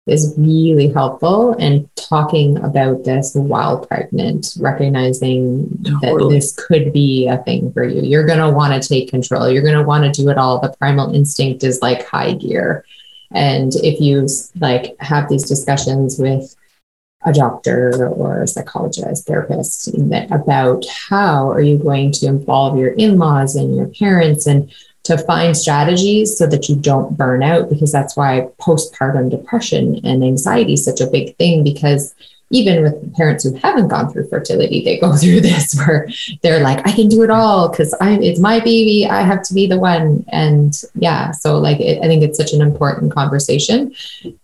is 0.06 0.34
really 0.38 0.90
helpful 0.90 1.54
and 1.60 1.90
talking 1.96 2.58
about 2.58 3.06
this 3.06 3.34
while 3.36 3.86
pregnant 3.86 4.54
recognizing 4.60 5.70
totally. 6.02 6.24
that 6.24 6.36
this 6.36 6.56
could 6.56 6.92
be 6.92 7.28
a 7.28 7.38
thing 7.38 7.72
for 7.72 7.86
you. 7.86 8.02
You're 8.02 8.26
going 8.26 8.40
to 8.40 8.52
want 8.52 8.82
to 8.82 8.88
take 8.88 9.10
control. 9.10 9.50
You're 9.50 9.64
going 9.64 9.78
to 9.78 9.84
want 9.84 10.04
to 10.04 10.22
do 10.22 10.30
it 10.30 10.38
all. 10.38 10.60
The 10.60 10.76
primal 10.78 11.16
instinct 11.16 11.64
is 11.64 11.82
like 11.82 12.06
high 12.06 12.34
gear. 12.34 12.86
And 13.32 13.72
if 13.76 14.02
you 14.02 14.28
like 14.60 14.96
have 15.00 15.30
these 15.30 15.48
discussions 15.48 16.20
with 16.20 16.54
a 17.26 17.32
doctor 17.32 18.08
or 18.10 18.44
a 18.44 18.48
psychologist 18.48 19.26
therapist 19.26 19.90
about 20.32 20.84
how 21.10 21.50
are 21.50 21.62
you 21.62 21.78
going 21.78 22.12
to 22.12 22.28
involve 22.28 22.78
your 22.78 22.92
in-laws 22.92 23.56
and 23.56 23.76
your 23.76 23.88
parents 23.88 24.46
and 24.46 24.70
to 25.04 25.18
find 25.18 25.56
strategies 25.56 26.38
so 26.38 26.48
that 26.48 26.70
you 26.70 26.76
don't 26.76 27.18
burn 27.18 27.44
out 27.44 27.70
because 27.70 27.92
that's 27.92 28.16
why 28.16 28.48
postpartum 28.60 29.30
depression 29.30 30.00
and 30.04 30.24
anxiety 30.24 30.74
is 30.74 30.86
such 30.86 31.02
a 31.02 31.08
big 31.08 31.36
thing 31.38 31.64
because 31.64 32.16
even 32.54 32.84
with 32.84 33.16
parents 33.16 33.44
who 33.44 33.54
haven't 33.56 33.88
gone 33.88 34.12
through 34.12 34.28
fertility, 34.28 34.84
they 34.84 35.00
go 35.00 35.16
through 35.18 35.42
this 35.42 35.76
where 35.76 36.08
they're 36.42 36.62
like, 36.62 36.88
I 36.88 36.92
can 36.92 37.10
do 37.10 37.24
it 37.24 37.30
all 37.30 37.70
because 37.70 37.94
I 38.00 38.14
it's 38.20 38.40
my 38.40 38.60
baby. 38.60 39.08
I 39.08 39.22
have 39.22 39.44
to 39.44 39.54
be 39.54 39.68
the 39.68 39.80
one. 39.80 40.24
And 40.30 40.80
yeah, 40.96 41.32
so 41.32 41.58
like 41.58 41.80
it, 41.80 42.02
I 42.04 42.08
think 42.08 42.24
it's 42.24 42.38
such 42.38 42.54
an 42.54 42.62
important 42.62 43.12
conversation. 43.12 43.94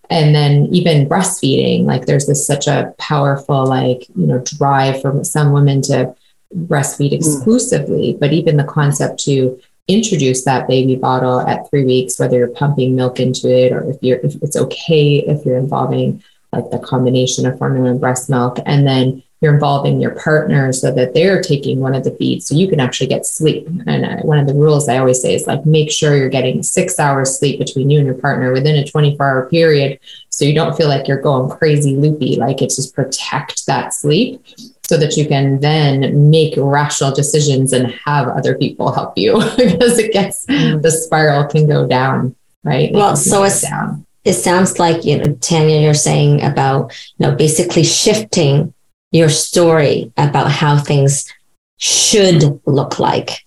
And 0.09 0.33
then 0.33 0.67
even 0.71 1.07
breastfeeding, 1.07 1.85
like 1.85 2.07
there's 2.07 2.25
this 2.25 2.45
such 2.45 2.67
a 2.67 2.93
powerful 2.97 3.65
like 3.65 4.07
you 4.15 4.25
know 4.25 4.39
drive 4.39 5.01
for 5.01 5.23
some 5.23 5.51
women 5.51 5.81
to 5.83 6.15
breastfeed 6.55 7.11
mm. 7.11 7.17
exclusively, 7.17 8.17
but 8.19 8.33
even 8.33 8.57
the 8.57 8.63
concept 8.63 9.19
to 9.25 9.61
introduce 9.87 10.45
that 10.45 10.67
baby 10.67 10.95
bottle 10.95 11.41
at 11.41 11.69
three 11.69 11.85
weeks, 11.85 12.19
whether 12.19 12.37
you're 12.37 12.47
pumping 12.49 12.95
milk 12.95 13.19
into 13.19 13.49
it 13.49 13.71
or 13.71 13.89
if 13.89 13.97
you're 14.01 14.19
if 14.19 14.35
it's 14.41 14.55
okay 14.55 15.17
if 15.19 15.45
you're 15.45 15.57
involving 15.57 16.23
like 16.51 16.69
the 16.71 16.79
combination 16.79 17.45
of 17.45 17.57
formula 17.57 17.91
and 17.91 17.99
breast 17.99 18.29
milk, 18.29 18.57
and 18.65 18.87
then 18.87 19.23
you're 19.41 19.53
involving 19.53 20.01
your 20.01 20.15
partner 20.15 20.73
so 20.73 20.91
that 20.91 21.13
they're 21.13 21.41
taking 21.41 21.79
one 21.79 21.95
of 21.95 22.03
the 22.03 22.11
feeds 22.11 22.47
so 22.47 22.55
you 22.55 22.67
can 22.67 22.79
actually 22.79 23.07
get 23.07 23.25
sleep. 23.25 23.67
And 23.85 24.05
uh, 24.05 24.17
one 24.23 24.37
of 24.37 24.47
the 24.47 24.53
rules 24.53 24.89
I 24.89 24.97
always 24.97 25.21
say 25.21 25.33
is 25.33 25.47
like 25.47 25.65
make 25.65 25.91
sure 25.91 26.17
you're 26.17 26.29
getting 26.29 26.61
six 26.61 26.99
hours 26.99 27.37
sleep 27.37 27.59
between 27.59 27.89
you 27.89 27.99
and 27.99 28.07
your 28.07 28.17
partner 28.17 28.51
within 28.51 28.75
a 28.75 28.85
24 28.85 29.25
hour 29.25 29.49
period 29.49 29.99
so 30.29 30.43
you 30.43 30.53
don't 30.53 30.75
feel 30.75 30.89
like 30.89 31.07
you're 31.07 31.21
going 31.21 31.49
crazy 31.49 31.95
loopy. 31.95 32.35
Like 32.35 32.61
it's 32.61 32.75
just 32.75 32.95
protect 32.95 33.65
that 33.67 33.93
sleep 33.93 34.43
so 34.89 34.97
that 34.97 35.15
you 35.15 35.27
can 35.27 35.59
then 35.59 36.29
make 36.31 36.55
rational 36.57 37.13
decisions 37.13 37.71
and 37.73 37.93
have 38.05 38.27
other 38.27 38.57
people 38.57 38.91
help 38.91 39.15
you 39.15 39.33
because 39.57 39.99
it 39.99 40.11
gets 40.11 40.45
mm. 40.47 40.81
the 40.81 40.91
spiral 40.91 41.45
can 41.45 41.67
go 41.67 41.87
down 41.87 42.35
right? 42.63 42.91
Well 42.91 43.15
so 43.15 43.43
it's 43.43 43.61
down. 43.61 44.05
it 44.23 44.33
sounds 44.33 44.79
like 44.79 45.05
you 45.05 45.17
know 45.17 45.33
tanya 45.35 45.79
you're 45.79 45.93
saying 45.93 46.43
about 46.43 46.93
you 47.17 47.27
know 47.27 47.35
basically 47.35 47.83
shifting 47.83 48.73
your 49.11 49.29
story 49.29 50.11
about 50.17 50.51
how 50.51 50.77
things 50.77 51.31
should 51.77 52.61
look 52.65 52.99
like. 52.99 53.45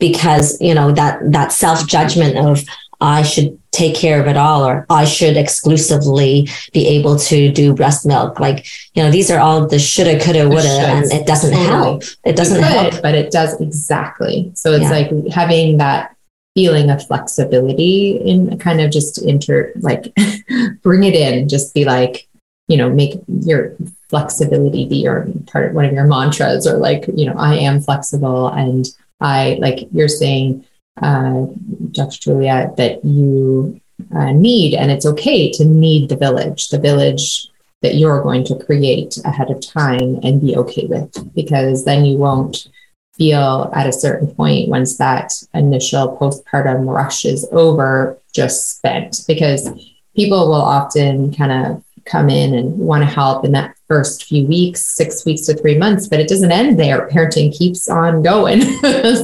Because 0.00 0.60
you 0.60 0.74
know 0.74 0.92
that 0.92 1.20
that 1.32 1.52
self 1.52 1.86
judgment 1.86 2.36
of 2.36 2.64
I 3.00 3.22
should 3.22 3.60
take 3.74 3.94
care 3.94 4.20
of 4.20 4.28
it 4.28 4.36
all, 4.36 4.64
or 4.64 4.86
I 4.88 5.04
should 5.04 5.36
exclusively 5.36 6.48
be 6.72 6.86
able 6.86 7.18
to 7.18 7.50
do 7.50 7.74
breast 7.74 8.06
milk. 8.06 8.38
Like, 8.38 8.66
you 8.94 9.02
know, 9.02 9.10
these 9.10 9.30
are 9.30 9.40
all 9.40 9.66
the 9.66 9.78
shoulda, 9.78 10.20
coulda, 10.20 10.48
woulda, 10.48 10.68
and 10.68 11.12
it 11.12 11.26
doesn't 11.26 11.52
help. 11.52 12.04
It 12.24 12.36
doesn't 12.36 12.62
could, 12.62 12.72
help. 12.72 13.02
But 13.02 13.16
it 13.16 13.32
does 13.32 13.60
exactly. 13.60 14.52
So 14.54 14.72
it's 14.72 14.84
yeah. 14.84 14.90
like 14.90 15.10
having 15.32 15.78
that 15.78 16.16
feeling 16.54 16.88
of 16.88 17.04
flexibility 17.04 18.16
in 18.16 18.56
kind 18.58 18.80
of 18.80 18.92
just 18.92 19.20
inter, 19.22 19.72
like 19.80 20.14
bring 20.82 21.02
it 21.02 21.14
in, 21.14 21.48
just 21.48 21.74
be 21.74 21.84
like, 21.84 22.28
you 22.68 22.76
know, 22.76 22.88
make 22.88 23.20
your 23.26 23.74
flexibility 24.08 24.86
be 24.86 24.98
your 24.98 25.26
part 25.46 25.68
of 25.68 25.74
one 25.74 25.84
of 25.84 25.92
your 25.92 26.06
mantras, 26.06 26.66
or 26.66 26.76
like, 26.78 27.06
you 27.12 27.26
know, 27.26 27.34
I 27.36 27.56
am 27.56 27.80
flexible 27.80 28.48
and 28.48 28.86
I, 29.20 29.58
like 29.60 29.88
you're 29.92 30.08
saying, 30.08 30.64
uh, 31.00 31.46
Dr. 31.92 32.18
Julia, 32.20 32.72
that 32.76 33.04
you 33.04 33.80
uh, 34.14 34.32
need, 34.32 34.74
and 34.74 34.90
it's 34.90 35.06
okay 35.06 35.50
to 35.52 35.64
need 35.64 36.08
the 36.08 36.16
village, 36.16 36.68
the 36.68 36.78
village 36.78 37.48
that 37.82 37.96
you're 37.96 38.22
going 38.22 38.44
to 38.44 38.64
create 38.64 39.18
ahead 39.24 39.50
of 39.50 39.60
time 39.60 40.18
and 40.22 40.40
be 40.40 40.56
okay 40.56 40.86
with, 40.86 41.34
because 41.34 41.84
then 41.84 42.04
you 42.04 42.16
won't 42.16 42.68
feel 43.16 43.70
at 43.74 43.86
a 43.86 43.92
certain 43.92 44.26
point 44.34 44.68
once 44.68 44.96
that 44.98 45.32
initial 45.52 46.16
postpartum 46.16 46.88
rush 46.88 47.24
is 47.24 47.46
over 47.52 48.18
just 48.32 48.76
spent 48.76 49.22
because 49.28 49.70
people 50.16 50.48
will 50.48 50.54
often 50.54 51.32
kind 51.32 51.52
of 51.52 51.83
come 52.04 52.28
in 52.28 52.54
and 52.54 52.78
want 52.78 53.02
to 53.02 53.06
help 53.06 53.44
in 53.44 53.52
that 53.52 53.76
first 53.88 54.24
few 54.24 54.46
weeks, 54.46 54.80
six 54.80 55.24
weeks 55.24 55.42
to 55.42 55.54
three 55.54 55.76
months, 55.76 56.08
but 56.08 56.20
it 56.20 56.28
doesn't 56.28 56.52
end 56.52 56.78
there. 56.78 57.08
Parenting 57.08 57.56
keeps 57.56 57.88
on 57.88 58.22
going. 58.22 58.60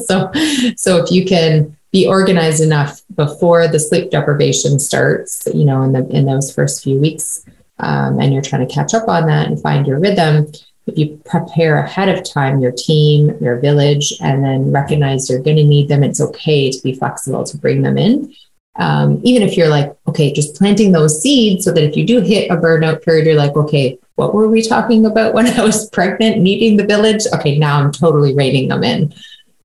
so, 0.07 0.31
so 0.77 1.03
if 1.03 1.11
you 1.11 1.25
can 1.25 1.77
be 1.93 2.07
organized 2.07 2.63
enough 2.63 3.03
before 3.15 3.67
the 3.69 3.81
sleep 3.81 4.11
deprivation 4.11 4.79
starts, 4.79 5.47
you 5.55 5.65
know, 5.65 5.83
in 5.83 5.93
the 5.93 6.07
in 6.09 6.25
those 6.25 6.55
first 6.55 6.83
few 6.83 6.99
weeks, 6.99 7.45
um, 7.79 8.21
and 8.21 8.33
you're 8.33 8.43
trying 8.43 8.67
to 8.67 8.73
catch 8.73 8.95
up 8.95 9.09
on 9.09 9.27
that 9.27 9.47
and 9.47 9.61
find 9.61 9.87
your 9.87 9.99
rhythm. 9.99 10.47
If 10.87 10.99
you 10.99 11.21
prepare 11.25 11.79
ahead 11.79 12.09
of 12.09 12.25
time 12.25 12.61
your 12.61 12.73
team, 12.73 13.37
your 13.41 13.59
village, 13.59 14.13
and 14.21 14.45
then 14.45 14.73
recognize 14.73 15.29
you're 15.29 15.43
going 15.43 15.57
to 15.57 15.65
need 15.65 15.89
them, 15.89 16.03
it's 16.03 16.21
okay 16.21 16.71
to 16.71 16.83
be 16.83 16.95
flexible 16.95 17.45
to 17.45 17.57
bring 17.57 17.83
them 17.83 17.99
in 17.99 18.35
um, 18.81 19.21
even 19.23 19.43
if 19.43 19.57
you're 19.57 19.69
like, 19.69 19.95
okay, 20.09 20.33
just 20.33 20.57
planting 20.57 20.91
those 20.91 21.21
seeds 21.21 21.65
so 21.65 21.73
that 21.73 21.85
if 21.85 21.97
you 21.97 22.07
do 22.07 22.21
hit 22.21 22.51
a 22.51 22.57
burnout 22.57 23.05
period, 23.05 23.27
you're 23.27 23.35
like, 23.35 23.55
okay, 23.55 23.99
what 24.15 24.35
were 24.35 24.49
we 24.49 24.63
talking 24.63 25.05
about 25.05 25.35
when 25.35 25.47
I 25.59 25.63
was 25.63 25.89
pregnant, 25.91 26.39
needing 26.39 26.77
the 26.77 26.87
village? 26.87 27.23
Okay, 27.35 27.59
now 27.59 27.79
I'm 27.79 27.93
totally 27.93 28.35
reining 28.35 28.69
them 28.69 28.83
in. 28.83 29.15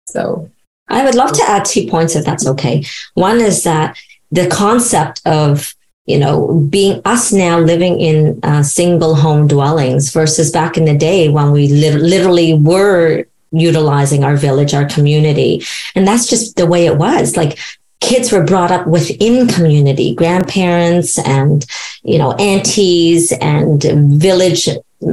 So 0.07 0.51
I 0.89 1.03
would 1.03 1.15
love 1.15 1.31
to 1.31 1.43
add 1.47 1.65
two 1.65 1.87
points 1.87 2.15
if 2.15 2.25
that's 2.25 2.45
okay. 2.45 2.83
One 3.13 3.39
is 3.39 3.63
that 3.63 3.97
the 4.31 4.47
concept 4.47 5.21
of 5.25 5.73
you 6.05 6.19
know, 6.19 6.67
being 6.69 7.01
us 7.03 7.33
now 7.33 7.57
living 7.59 7.99
in 7.99 8.39
uh, 8.43 8.61
single 8.61 9.15
home 9.15 9.47
dwellings 9.47 10.11
versus 10.11 10.51
back 10.51 10.77
in 10.77 10.85
the 10.85 10.95
day 10.95 11.29
when 11.29 11.51
we 11.51 11.67
li- 11.67 11.91
literally 11.91 12.53
were 12.53 13.25
utilizing 13.51 14.23
our 14.23 14.35
village, 14.35 14.75
our 14.75 14.85
community. 14.85 15.63
And 15.95 16.07
that's 16.07 16.27
just 16.27 16.57
the 16.57 16.67
way 16.67 16.85
it 16.85 16.97
was. 16.97 17.35
Like 17.35 17.57
kids 18.05 18.31
were 18.31 18.43
brought 18.43 18.71
up 18.71 18.85
within 18.85 19.47
community, 19.47 20.13
grandparents 20.13 21.17
and, 21.19 21.65
you 22.03 22.17
know, 22.17 22.33
aunties 22.33 23.31
and 23.41 23.83
village 24.21 24.69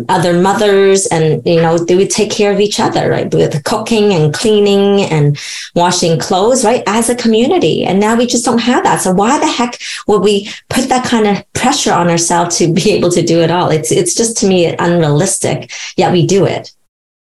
other 0.08 0.40
mothers 0.40 1.06
and 1.08 1.44
you 1.44 1.60
know 1.60 1.76
they 1.76 1.96
would 1.96 2.08
take 2.08 2.30
care 2.30 2.52
of 2.52 2.60
each 2.60 2.80
other 2.80 3.10
right? 3.10 3.34
With 3.34 3.62
cooking 3.64 4.12
and 4.12 4.32
cleaning 4.32 5.02
and 5.02 5.36
washing 5.74 6.18
clothes 6.18 6.64
right 6.64 6.82
as 6.86 7.10
a 7.10 7.16
community. 7.16 7.84
And 7.84 8.00
now 8.00 8.16
we 8.16 8.26
just 8.26 8.44
don't 8.44 8.60
have 8.60 8.84
that. 8.84 9.02
So 9.02 9.12
why 9.12 9.38
the 9.38 9.46
heck 9.46 9.78
would 10.06 10.22
we 10.22 10.48
put 10.70 10.88
that 10.88 11.04
kind 11.04 11.26
of 11.26 11.52
pressure 11.52 11.92
on 11.92 12.08
ourselves 12.08 12.56
to 12.58 12.72
be 12.72 12.92
able 12.92 13.10
to 13.10 13.22
do 13.22 13.40
it 13.40 13.50
all? 13.50 13.70
It's 13.70 13.90
it's 13.90 14.14
just 14.14 14.36
to 14.38 14.46
me 14.46 14.74
unrealistic 14.78 15.72
yet 15.96 16.12
we 16.12 16.26
do 16.26 16.46
it. 16.46 16.72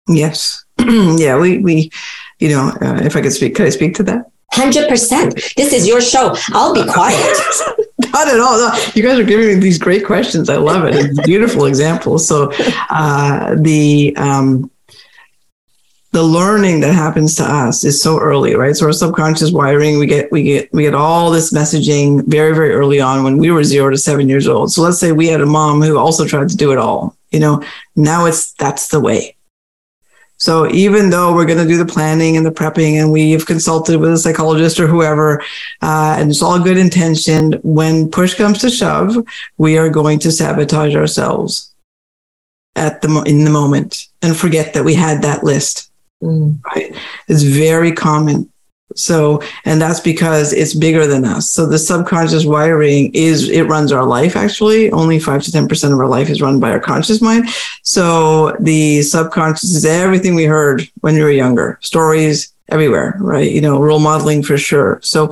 Yes. 0.08 0.64
Yeah 0.78 1.38
we 1.38 1.58
we 1.58 1.90
you 2.38 2.48
know 2.48 2.72
uh, 2.80 3.00
if 3.04 3.14
i 3.14 3.20
could 3.20 3.32
speak 3.32 3.54
could 3.54 3.66
i 3.66 3.70
speak 3.70 3.94
to 3.94 4.02
that 4.02 4.31
100%. 4.52 5.54
This 5.54 5.72
is 5.72 5.86
your 5.86 6.00
show. 6.00 6.34
I'll 6.48 6.74
be 6.74 6.84
quiet. 6.84 7.18
Not 8.12 8.28
at 8.28 8.40
all. 8.40 8.58
No, 8.58 8.70
you 8.94 9.02
guys 9.02 9.18
are 9.18 9.24
giving 9.24 9.46
me 9.46 9.54
these 9.54 9.78
great 9.78 10.04
questions. 10.04 10.50
I 10.50 10.56
love 10.56 10.84
it. 10.84 10.94
It's 10.94 11.20
beautiful 11.22 11.64
examples. 11.64 12.26
So, 12.26 12.52
uh, 12.90 13.54
the, 13.58 14.14
um, 14.16 14.70
the 16.12 16.22
learning 16.22 16.80
that 16.80 16.94
happens 16.94 17.34
to 17.36 17.42
us 17.42 17.84
is 17.84 18.00
so 18.00 18.18
early, 18.20 18.54
right? 18.54 18.76
So 18.76 18.86
our 18.86 18.92
subconscious 18.92 19.50
wiring, 19.50 19.98
we 19.98 20.06
get 20.06 20.30
we 20.30 20.42
get 20.42 20.72
we 20.72 20.82
get 20.82 20.94
all 20.94 21.30
this 21.30 21.52
messaging 21.52 22.22
very 22.26 22.54
very 22.54 22.72
early 22.72 23.00
on 23.00 23.24
when 23.24 23.38
we 23.38 23.50
were 23.50 23.64
zero 23.64 23.90
to 23.90 23.96
seven 23.96 24.28
years 24.28 24.46
old. 24.46 24.70
So 24.70 24.82
let's 24.82 24.98
say 24.98 25.12
we 25.12 25.28
had 25.28 25.40
a 25.40 25.46
mom 25.46 25.80
who 25.80 25.96
also 25.96 26.26
tried 26.26 26.50
to 26.50 26.56
do 26.56 26.70
it 26.70 26.78
all. 26.78 27.16
You 27.30 27.40
know, 27.40 27.64
now 27.96 28.26
it's 28.26 28.52
that's 28.52 28.88
the 28.88 29.00
way. 29.00 29.36
So 30.42 30.68
even 30.72 31.10
though 31.10 31.32
we're 31.32 31.44
going 31.44 31.62
to 31.62 31.68
do 31.68 31.78
the 31.78 31.86
planning 31.86 32.36
and 32.36 32.44
the 32.44 32.50
prepping 32.50 32.94
and 33.00 33.12
we've 33.12 33.46
consulted 33.46 34.00
with 34.00 34.12
a 34.12 34.18
psychologist 34.18 34.80
or 34.80 34.88
whoever, 34.88 35.40
uh, 35.82 36.16
and 36.18 36.32
it's 36.32 36.42
all 36.42 36.58
good 36.58 36.78
intention, 36.78 37.60
when 37.62 38.10
push 38.10 38.34
comes 38.34 38.58
to 38.62 38.68
shove, 38.68 39.16
we 39.56 39.78
are 39.78 39.88
going 39.88 40.18
to 40.18 40.32
sabotage 40.32 40.96
ourselves 40.96 41.72
at 42.74 43.02
the 43.02 43.22
in 43.24 43.44
the 43.44 43.52
moment 43.52 44.08
and 44.20 44.36
forget 44.36 44.74
that 44.74 44.84
we 44.84 44.94
had 44.94 45.22
that 45.22 45.44
list. 45.44 45.92
Mm. 46.20 46.60
Right? 46.74 46.92
It's 47.28 47.44
very 47.44 47.92
common. 47.92 48.51
So, 48.96 49.42
and 49.64 49.80
that's 49.80 50.00
because 50.00 50.52
it's 50.52 50.74
bigger 50.74 51.06
than 51.06 51.24
us. 51.24 51.50
So 51.50 51.66
the 51.66 51.78
subconscious 51.78 52.44
wiring 52.44 53.10
is, 53.14 53.48
it 53.48 53.62
runs 53.62 53.92
our 53.92 54.04
life 54.04 54.36
actually. 54.36 54.90
Only 54.90 55.18
five 55.18 55.42
to 55.42 55.50
10% 55.50 55.92
of 55.92 55.98
our 55.98 56.08
life 56.08 56.28
is 56.30 56.42
run 56.42 56.60
by 56.60 56.70
our 56.70 56.80
conscious 56.80 57.20
mind. 57.20 57.48
So 57.82 58.56
the 58.60 59.02
subconscious 59.02 59.74
is 59.74 59.84
everything 59.84 60.34
we 60.34 60.44
heard 60.44 60.88
when 61.00 61.14
you 61.16 61.22
were 61.22 61.30
younger, 61.30 61.78
stories 61.82 62.52
everywhere, 62.68 63.16
right? 63.20 63.50
You 63.50 63.60
know, 63.60 63.80
role 63.80 63.98
modeling 63.98 64.42
for 64.42 64.58
sure. 64.58 65.00
So 65.02 65.30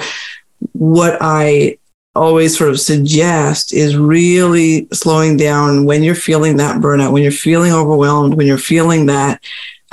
what 0.72 1.16
I 1.20 1.78
always 2.14 2.56
sort 2.56 2.70
of 2.70 2.80
suggest 2.80 3.72
is 3.72 3.96
really 3.96 4.88
slowing 4.92 5.36
down 5.36 5.84
when 5.84 6.02
you're 6.02 6.14
feeling 6.14 6.56
that 6.56 6.80
burnout, 6.80 7.12
when 7.12 7.22
you're 7.22 7.32
feeling 7.32 7.72
overwhelmed, 7.72 8.34
when 8.34 8.46
you're 8.46 8.58
feeling 8.58 9.06
that, 9.06 9.42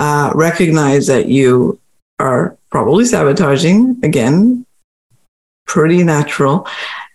uh, 0.00 0.32
recognize 0.34 1.06
that 1.06 1.26
you 1.26 1.78
are 2.18 2.56
probably 2.70 3.04
sabotaging 3.04 4.00
again, 4.02 4.66
pretty 5.66 6.02
natural. 6.02 6.66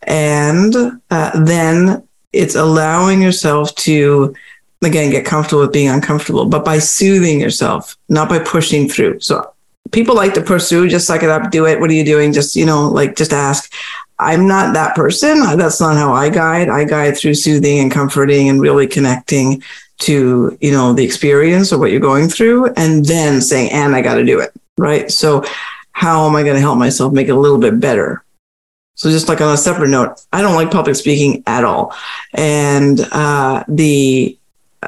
And 0.03 0.75
uh, 1.09 1.43
then 1.43 2.07
it's 2.31 2.55
allowing 2.55 3.21
yourself 3.21 3.73
to, 3.75 4.35
again, 4.81 5.11
get 5.11 5.25
comfortable 5.25 5.61
with 5.61 5.73
being 5.73 5.89
uncomfortable, 5.89 6.45
but 6.45 6.65
by 6.65 6.79
soothing 6.79 7.39
yourself, 7.39 7.97
not 8.09 8.29
by 8.29 8.39
pushing 8.39 8.89
through. 8.89 9.19
So 9.19 9.53
people 9.91 10.15
like 10.15 10.33
to 10.33 10.41
pursue, 10.41 10.89
just 10.89 11.07
suck 11.07 11.23
it 11.23 11.29
up, 11.29 11.51
do 11.51 11.65
it. 11.65 11.79
What 11.79 11.89
are 11.89 11.93
you 11.93 12.05
doing? 12.05 12.33
Just, 12.33 12.55
you 12.55 12.65
know, 12.65 12.89
like 12.89 13.15
just 13.15 13.33
ask. 13.33 13.71
I'm 14.19 14.47
not 14.47 14.73
that 14.73 14.95
person. 14.95 15.39
That's 15.57 15.81
not 15.81 15.97
how 15.97 16.13
I 16.13 16.29
guide. 16.29 16.69
I 16.69 16.85
guide 16.85 17.17
through 17.17 17.33
soothing 17.33 17.79
and 17.79 17.91
comforting 17.91 18.47
and 18.47 18.61
really 18.61 18.87
connecting 18.87 19.63
to, 19.99 20.57
you 20.61 20.71
know, 20.71 20.93
the 20.93 21.03
experience 21.03 21.73
or 21.73 21.79
what 21.79 21.91
you're 21.91 21.99
going 21.99 22.29
through 22.29 22.71
and 22.73 23.05
then 23.05 23.41
saying, 23.41 23.71
and 23.71 23.95
I 23.95 24.01
got 24.01 24.15
to 24.15 24.23
do 24.23 24.39
it. 24.39 24.53
Right. 24.77 25.11
So 25.11 25.43
how 25.91 26.27
am 26.27 26.35
I 26.35 26.43
going 26.43 26.55
to 26.55 26.61
help 26.61 26.77
myself 26.77 27.13
make 27.13 27.27
it 27.27 27.31
a 27.31 27.39
little 27.39 27.59
bit 27.59 27.79
better? 27.79 28.23
So 28.95 29.09
just 29.09 29.27
like 29.27 29.41
on 29.41 29.53
a 29.53 29.57
separate 29.57 29.89
note, 29.89 30.21
I 30.31 30.41
don't 30.41 30.55
like 30.55 30.71
public 30.71 30.95
speaking 30.95 31.43
at 31.47 31.63
all. 31.63 31.95
And 32.33 32.99
uh, 33.11 33.63
the 33.67 34.37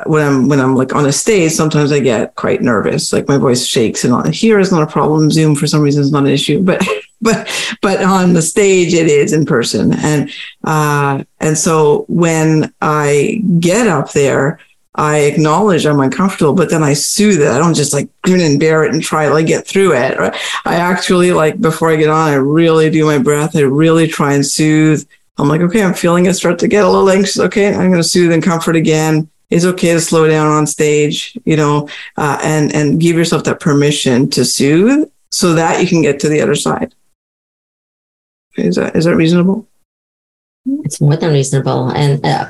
when 0.05 0.25
I'm 0.25 0.47
when 0.49 0.59
I'm 0.59 0.75
like 0.75 0.93
on 0.93 1.05
a 1.05 1.11
stage, 1.11 1.51
sometimes 1.51 1.91
I 1.91 1.99
get 1.99 2.35
quite 2.35 2.61
nervous. 2.61 3.13
Like 3.13 3.27
my 3.27 3.37
voice 3.37 3.65
shakes 3.65 4.03
and 4.03 4.13
all. 4.13 4.27
Here 4.27 4.59
is 4.59 4.71
not 4.71 4.83
a 4.83 4.91
problem. 4.91 5.31
Zoom 5.31 5.55
for 5.55 5.67
some 5.67 5.81
reason 5.81 6.01
is 6.01 6.11
not 6.11 6.25
an 6.25 6.29
issue, 6.29 6.61
but 6.61 6.85
but 7.21 7.49
but 7.81 8.03
on 8.03 8.33
the 8.33 8.41
stage 8.41 8.93
it 8.93 9.07
is 9.07 9.33
in 9.33 9.45
person. 9.45 9.93
And 9.93 10.31
uh, 10.63 11.23
and 11.39 11.57
so 11.57 12.05
when 12.07 12.73
I 12.81 13.41
get 13.59 13.87
up 13.87 14.11
there, 14.11 14.59
I 14.95 15.19
acknowledge 15.19 15.85
I'm 15.85 15.99
uncomfortable, 15.99 16.53
but 16.53 16.69
then 16.69 16.81
I 16.81 16.93
soothe 16.93 17.41
it. 17.41 17.49
I 17.49 17.57
don't 17.57 17.73
just 17.73 17.93
like 17.93 18.09
grin 18.21 18.39
and 18.39 18.59
bear 18.59 18.83
it 18.85 18.93
and 18.93 19.03
try 19.03 19.27
to 19.27 19.33
like 19.33 19.45
get 19.45 19.67
through 19.67 19.93
it. 19.93 20.17
I 20.65 20.75
actually 20.75 21.33
like 21.33 21.59
before 21.59 21.91
I 21.91 21.97
get 21.97 22.09
on, 22.09 22.29
I 22.29 22.35
really 22.35 22.89
do 22.89 23.05
my 23.05 23.17
breath. 23.17 23.55
I 23.55 23.61
really 23.61 24.07
try 24.07 24.33
and 24.33 24.45
soothe. 24.45 25.05
I'm 25.37 25.49
like, 25.49 25.61
okay, 25.61 25.83
I'm 25.83 25.93
feeling 25.93 26.25
it 26.25 26.33
start 26.35 26.59
to 26.59 26.67
get 26.67 26.85
a 26.85 26.89
little 26.89 27.09
anxious. 27.09 27.39
Okay, 27.39 27.67
I'm 27.67 27.89
going 27.89 28.01
to 28.01 28.03
soothe 28.03 28.31
and 28.31 28.41
comfort 28.41 28.77
again. 28.77 29.29
It's 29.49 29.65
okay 29.65 29.93
to 29.93 29.99
slow 29.99 30.27
down 30.27 30.47
on 30.47 30.65
stage, 30.65 31.37
you 31.45 31.57
know, 31.57 31.89
uh, 32.17 32.39
and 32.41 32.73
and 32.73 32.99
give 32.99 33.17
yourself 33.17 33.43
that 33.43 33.59
permission 33.59 34.29
to 34.31 34.45
soothe 34.45 35.09
so 35.29 35.53
that 35.53 35.81
you 35.81 35.87
can 35.87 36.01
get 36.01 36.19
to 36.21 36.29
the 36.29 36.41
other 36.41 36.55
side. 36.55 36.95
Is 38.55 38.77
that 38.77 38.95
is 38.95 39.05
that 39.05 39.15
reasonable? 39.15 39.67
It's 40.83 41.01
more 41.01 41.17
than 41.17 41.33
reasonable, 41.33 41.89
and 41.89 42.25
uh, 42.25 42.47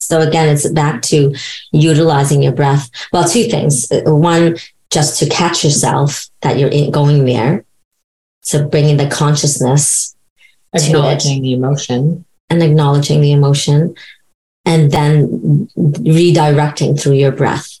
so 0.00 0.20
again, 0.20 0.48
it's 0.48 0.68
back 0.70 1.02
to 1.02 1.34
utilizing 1.72 2.42
your 2.42 2.52
breath. 2.52 2.90
Well, 3.12 3.28
two 3.28 3.44
things. 3.44 3.86
One, 3.90 4.56
just 4.90 5.20
to 5.20 5.28
catch 5.28 5.62
yourself 5.62 6.28
that 6.40 6.58
you're 6.58 6.70
in, 6.70 6.90
going 6.90 7.24
there. 7.26 7.64
So 8.42 8.66
bringing 8.66 8.96
the 8.96 9.08
consciousness, 9.08 10.16
acknowledging 10.72 11.42
the 11.42 11.52
emotion, 11.52 12.24
and 12.48 12.62
acknowledging 12.62 13.20
the 13.20 13.32
emotion, 13.32 13.94
and 14.64 14.90
then 14.90 15.68
redirecting 15.76 17.00
through 17.00 17.14
your 17.14 17.32
breath. 17.32 17.78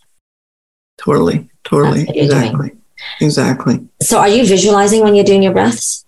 Totally, 0.98 1.48
totally, 1.64 2.06
exactly, 2.10 2.68
doing. 2.68 2.82
exactly. 3.20 3.88
So, 4.02 4.18
are 4.18 4.28
you 4.28 4.46
visualizing 4.46 5.02
when 5.02 5.14
you're 5.14 5.24
doing 5.24 5.42
your 5.42 5.52
breaths? 5.52 6.04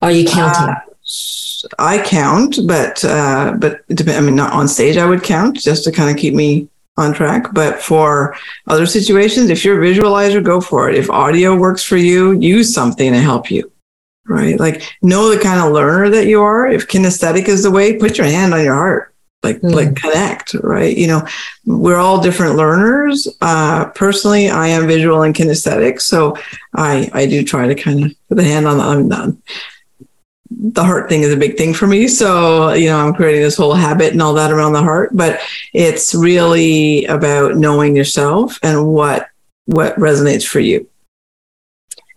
Or 0.00 0.08
are 0.08 0.12
you 0.12 0.28
counting? 0.28 0.68
Uh, 0.68 0.80
I 1.78 2.02
count, 2.02 2.58
but 2.66 3.04
uh, 3.04 3.54
but 3.58 3.82
I 3.90 4.20
mean, 4.20 4.34
not 4.34 4.52
on 4.52 4.68
stage. 4.68 4.96
I 4.96 5.06
would 5.06 5.22
count 5.22 5.56
just 5.56 5.84
to 5.84 5.92
kind 5.92 6.10
of 6.10 6.16
keep 6.16 6.34
me 6.34 6.68
on 6.96 7.12
track. 7.12 7.52
But 7.52 7.80
for 7.80 8.36
other 8.66 8.86
situations, 8.86 9.50
if 9.50 9.64
you're 9.64 9.82
a 9.82 9.86
visualizer, 9.86 10.42
go 10.42 10.60
for 10.60 10.88
it. 10.88 10.96
If 10.96 11.10
audio 11.10 11.56
works 11.56 11.82
for 11.82 11.96
you, 11.96 12.32
use 12.32 12.74
something 12.74 13.12
to 13.12 13.20
help 13.20 13.50
you. 13.50 13.70
Right, 14.28 14.58
like 14.58 14.82
know 15.02 15.32
the 15.32 15.40
kind 15.40 15.60
of 15.60 15.72
learner 15.72 16.10
that 16.10 16.26
you 16.26 16.42
are. 16.42 16.66
If 16.66 16.88
kinesthetic 16.88 17.46
is 17.46 17.62
the 17.62 17.70
way, 17.70 17.96
put 17.96 18.18
your 18.18 18.26
hand 18.26 18.52
on 18.54 18.64
your 18.64 18.74
heart. 18.74 19.14
Like 19.44 19.60
mm. 19.60 19.72
like 19.72 19.94
connect. 19.94 20.54
Right, 20.54 20.96
you 20.96 21.06
know, 21.06 21.24
we're 21.64 21.98
all 21.98 22.20
different 22.20 22.56
learners. 22.56 23.28
Uh, 23.40 23.84
personally, 23.90 24.50
I 24.50 24.66
am 24.66 24.88
visual 24.88 25.22
and 25.22 25.32
kinesthetic, 25.32 26.00
so 26.00 26.36
I 26.74 27.08
I 27.12 27.26
do 27.26 27.44
try 27.44 27.68
to 27.68 27.76
kind 27.76 28.04
of 28.04 28.12
put 28.28 28.38
the 28.38 28.42
hand 28.42 28.66
on 28.66 28.78
the. 28.78 28.84
I'm 28.84 29.06
not 29.06 29.28
the 30.50 30.84
heart 30.84 31.08
thing 31.08 31.22
is 31.22 31.32
a 31.32 31.36
big 31.36 31.56
thing 31.56 31.74
for 31.74 31.86
me. 31.86 32.08
So, 32.08 32.72
you 32.72 32.88
know, 32.88 32.98
I'm 32.98 33.14
creating 33.14 33.42
this 33.42 33.56
whole 33.56 33.74
habit 33.74 34.12
and 34.12 34.22
all 34.22 34.34
that 34.34 34.52
around 34.52 34.72
the 34.72 34.82
heart, 34.82 35.10
but 35.12 35.40
it's 35.72 36.14
really 36.14 37.04
about 37.06 37.56
knowing 37.56 37.96
yourself 37.96 38.58
and 38.62 38.86
what 38.86 39.28
what 39.66 39.96
resonates 39.96 40.46
for 40.46 40.60
you. 40.60 40.88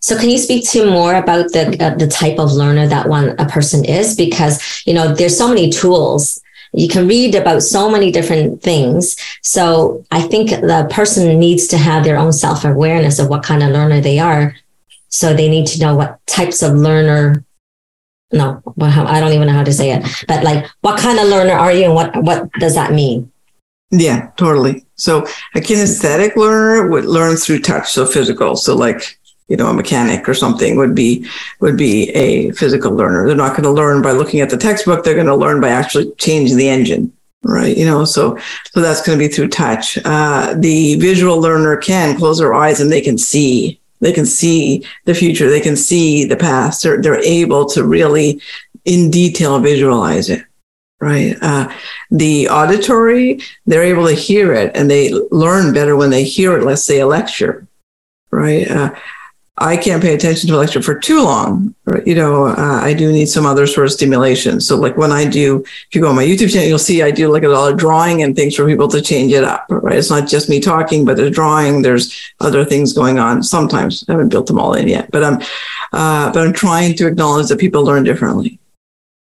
So, 0.01 0.17
can 0.17 0.29
you 0.29 0.38
speak 0.38 0.69
to 0.69 0.89
more 0.89 1.15
about 1.15 1.51
the 1.51 1.75
uh, 1.83 1.95
the 1.95 2.07
type 2.07 2.39
of 2.39 2.51
learner 2.51 2.88
that 2.88 3.09
one 3.09 3.29
a 3.39 3.45
person 3.45 3.83
is? 3.83 4.15
Because 4.15 4.83
you 4.86 4.93
know, 4.93 5.13
there's 5.13 5.38
so 5.38 5.48
many 5.48 5.69
tools. 5.69 6.39
You 6.71 6.88
can 6.88 7.07
read 7.07 7.33
about 7.33 7.63
so 7.63 7.89
many 7.89 8.12
different 8.12 8.62
things. 8.62 9.17
So, 9.41 10.05
I 10.12 10.21
think 10.21 10.51
the 10.51 10.88
person 10.91 11.39
needs 11.39 11.67
to 11.67 11.77
have 11.77 12.03
their 12.03 12.17
own 12.17 12.31
self 12.31 12.63
awareness 12.63 13.19
of 13.19 13.27
what 13.27 13.43
kind 13.43 13.63
of 13.63 13.71
learner 13.71 14.01
they 14.01 14.19
are. 14.19 14.55
So, 15.09 15.33
they 15.33 15.50
need 15.50 15.68
to 15.68 15.79
know 15.79 15.96
what 15.96 16.25
types 16.27 16.61
of 16.61 16.75
learner 16.75 17.44
no, 18.31 18.61
I 18.79 19.20
don't 19.20 19.33
even 19.33 19.48
know 19.48 19.53
how 19.53 19.63
to 19.63 19.74
say 19.74 19.92
it. 19.92 20.05
But 20.27 20.44
like, 20.44 20.65
what 20.81 21.00
kind 21.00 21.20
of 21.20 21.27
learner 21.27 21.53
are 21.53 21.72
you, 21.72 21.85
and 21.85 21.96
what 21.96 22.15
what 22.24 22.51
does 22.53 22.75
that 22.75 22.94
mean? 22.94 23.31
Yeah, 23.92 24.29
totally. 24.37 24.85
So 24.96 25.25
a 25.55 25.59
kinesthetic 25.59 26.35
learner 26.35 26.89
would 26.89 27.05
learn 27.05 27.37
through 27.37 27.59
touch, 27.59 27.92
so 27.92 28.05
physical. 28.05 28.55
So 28.55 28.75
like 28.75 29.18
you 29.48 29.57
know 29.57 29.68
a 29.68 29.74
mechanic 29.74 30.29
or 30.29 30.35
something 30.35 30.77
would 30.77 30.94
be 30.94 31.27
would 31.59 31.77
be 31.77 32.09
a 32.11 32.51
physical 32.51 32.92
learner. 32.92 33.25
They're 33.25 33.35
not 33.35 33.51
going 33.51 33.63
to 33.63 33.72
learn 33.72 34.01
by 34.01 34.11
looking 34.11 34.42
at 34.42 34.50
the 34.50 34.57
textbook. 34.57 35.03
They're 35.03 35.15
going 35.15 35.25
to 35.25 35.35
learn 35.35 35.59
by 35.59 35.70
actually 35.70 36.11
changing 36.18 36.57
the 36.57 36.70
engine 36.70 37.11
right 37.44 37.77
you 37.77 37.85
know 37.85 38.03
so 38.03 38.37
so 38.74 38.81
that's 38.81 39.01
going 39.01 39.18
to 39.18 39.27
be 39.27 39.33
through 39.33 39.48
touch 39.48 39.98
uh, 40.03 40.53
the 40.57 40.96
visual 40.96 41.39
learner 41.39 41.77
can 41.77 42.18
close 42.18 42.39
their 42.39 42.53
eyes 42.53 42.81
and 42.81 42.92
they 42.92 43.00
can 43.00 43.18
see 43.18 43.78
they 44.00 44.14
can 44.14 44.25
see 44.25 44.85
the 45.05 45.14
future. 45.14 45.50
They 45.50 45.62
can 45.62 45.75
see 45.75 46.25
the 46.25 46.38
past. 46.38 46.83
They're, 46.83 47.01
they're 47.01 47.24
able 47.24 47.66
to 47.70 47.83
really 47.83 48.42
in 48.85 49.12
detail 49.12 49.59
visualize 49.59 50.29
it. 50.29 50.44
Right. 51.01 51.38
Uh, 51.42 51.72
the 52.12 52.50
auditory, 52.50 53.40
they're 53.66 53.83
able 53.83 54.05
to 54.07 54.14
hear 54.14 54.53
it 54.53 54.72
and 54.75 54.92
they 54.92 55.14
learn 55.31 55.74
better 55.74 55.96
when 55.96 56.09
they 56.09 56.25
hear 56.25 56.57
it. 56.57 56.66
Let's 56.66 56.83
say 56.83 57.00
a 57.00 57.07
lecture. 57.07 57.68
Right. 58.31 58.70
Uh, 58.70 58.94
I 59.59 59.75
can't 59.77 60.01
pay 60.01 60.13
attention 60.13 60.50
to 60.50 60.55
a 60.55 60.57
lecture 60.57 60.81
for 60.81 60.98
too 60.98 61.22
long. 61.24 61.75
You 62.05 62.15
know, 62.15 62.48
uh, 62.48 62.79
I 62.81 62.93
do 62.93 63.11
need 63.11 63.27
some 63.27 63.45
other 63.45 63.67
sort 63.67 63.87
of 63.87 63.93
stimulation. 63.93 64.61
So, 64.61 64.77
like 64.77 64.95
when 64.98 65.11
I 65.11 65.25
do, 65.25 65.63
if 65.63 65.87
you 65.93 66.01
go 66.01 66.09
on 66.09 66.15
my 66.15 66.25
YouTube 66.25 66.51
channel, 66.51 66.67
you'll 66.67 66.79
see 66.79 67.01
I 67.03 67.11
do 67.11 67.31
like 67.31 67.43
a 67.43 67.50
lot 67.50 67.72
of 67.72 67.77
drawing 67.77 68.24
and 68.24 68.35
things 68.35 68.55
for 68.55 68.65
people 68.65 68.87
to 68.87 69.01
change 69.01 69.33
it 69.33 69.43
up. 69.43 69.65
Right? 69.69 69.98
It's 69.98 70.09
not 70.09 70.27
just 70.27 70.50
me 70.50 70.59
talking, 70.59 71.03
but 71.03 71.17
there's 71.17 71.31
drawing. 71.31 71.81
There's 71.81 72.15
other 72.39 72.63
things 72.63 72.93
going 72.93 73.19
on. 73.19 73.43
Sometimes 73.43 74.05
I 74.07 74.13
haven't 74.13 74.29
built 74.29 74.48
them 74.48 74.59
all 74.59 74.74
in 74.74 74.87
yet, 74.87 75.11
but 75.11 75.24
I'm, 75.24 75.41
uh, 75.93 76.31
but 76.31 76.45
I'm 76.45 76.53
trying 76.53 76.95
to 76.95 77.07
acknowledge 77.07 77.48
that 77.50 77.59
people 77.59 77.83
learn 77.83 78.03
differently. 78.03 78.59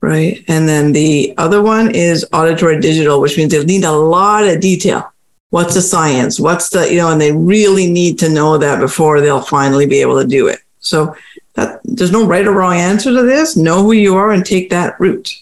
Right. 0.01 0.45
And 0.47 0.69
then 0.69 0.93
the 0.93 1.35
other 1.39 1.61
one 1.61 1.91
is 1.91 2.25
auditory 2.33 2.79
digital, 2.81 3.21
which 3.21 3.37
means 3.37 3.51
they 3.51 3.65
need 3.65 3.83
a 3.83 3.91
lot 3.91 4.45
of 4.45 4.61
detail 4.61 5.13
what's 5.51 5.75
the 5.75 5.83
science? 5.83 6.39
What's 6.39 6.71
the 6.71 6.91
you 6.91 6.99
know 6.99 7.11
and 7.11 7.21
they 7.21 7.33
really 7.33 7.91
need 7.91 8.19
to 8.21 8.29
know 8.29 8.59
that 8.59 8.81
before 8.81 9.21
they'll 9.21 9.41
finally 9.41 9.87
be 9.87 10.01
able 10.01 10.21
to 10.21 10.27
do 10.27 10.49
it. 10.49 10.61
So 10.81 11.15
that 11.55 11.81
there's 11.85 12.13
no 12.13 12.27
right 12.27 12.47
or 12.47 12.53
wrong 12.53 12.77
answer 12.77 13.13
to 13.13 13.23
this. 13.23 13.57
Know 13.57 13.83
who 13.83 13.93
you 13.93 14.15
are 14.17 14.31
and 14.31 14.45
take 14.45 14.71
that 14.71 14.99
route. 15.01 15.37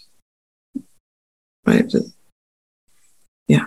Right? 1.65 1.93
Yeah. 3.49 3.67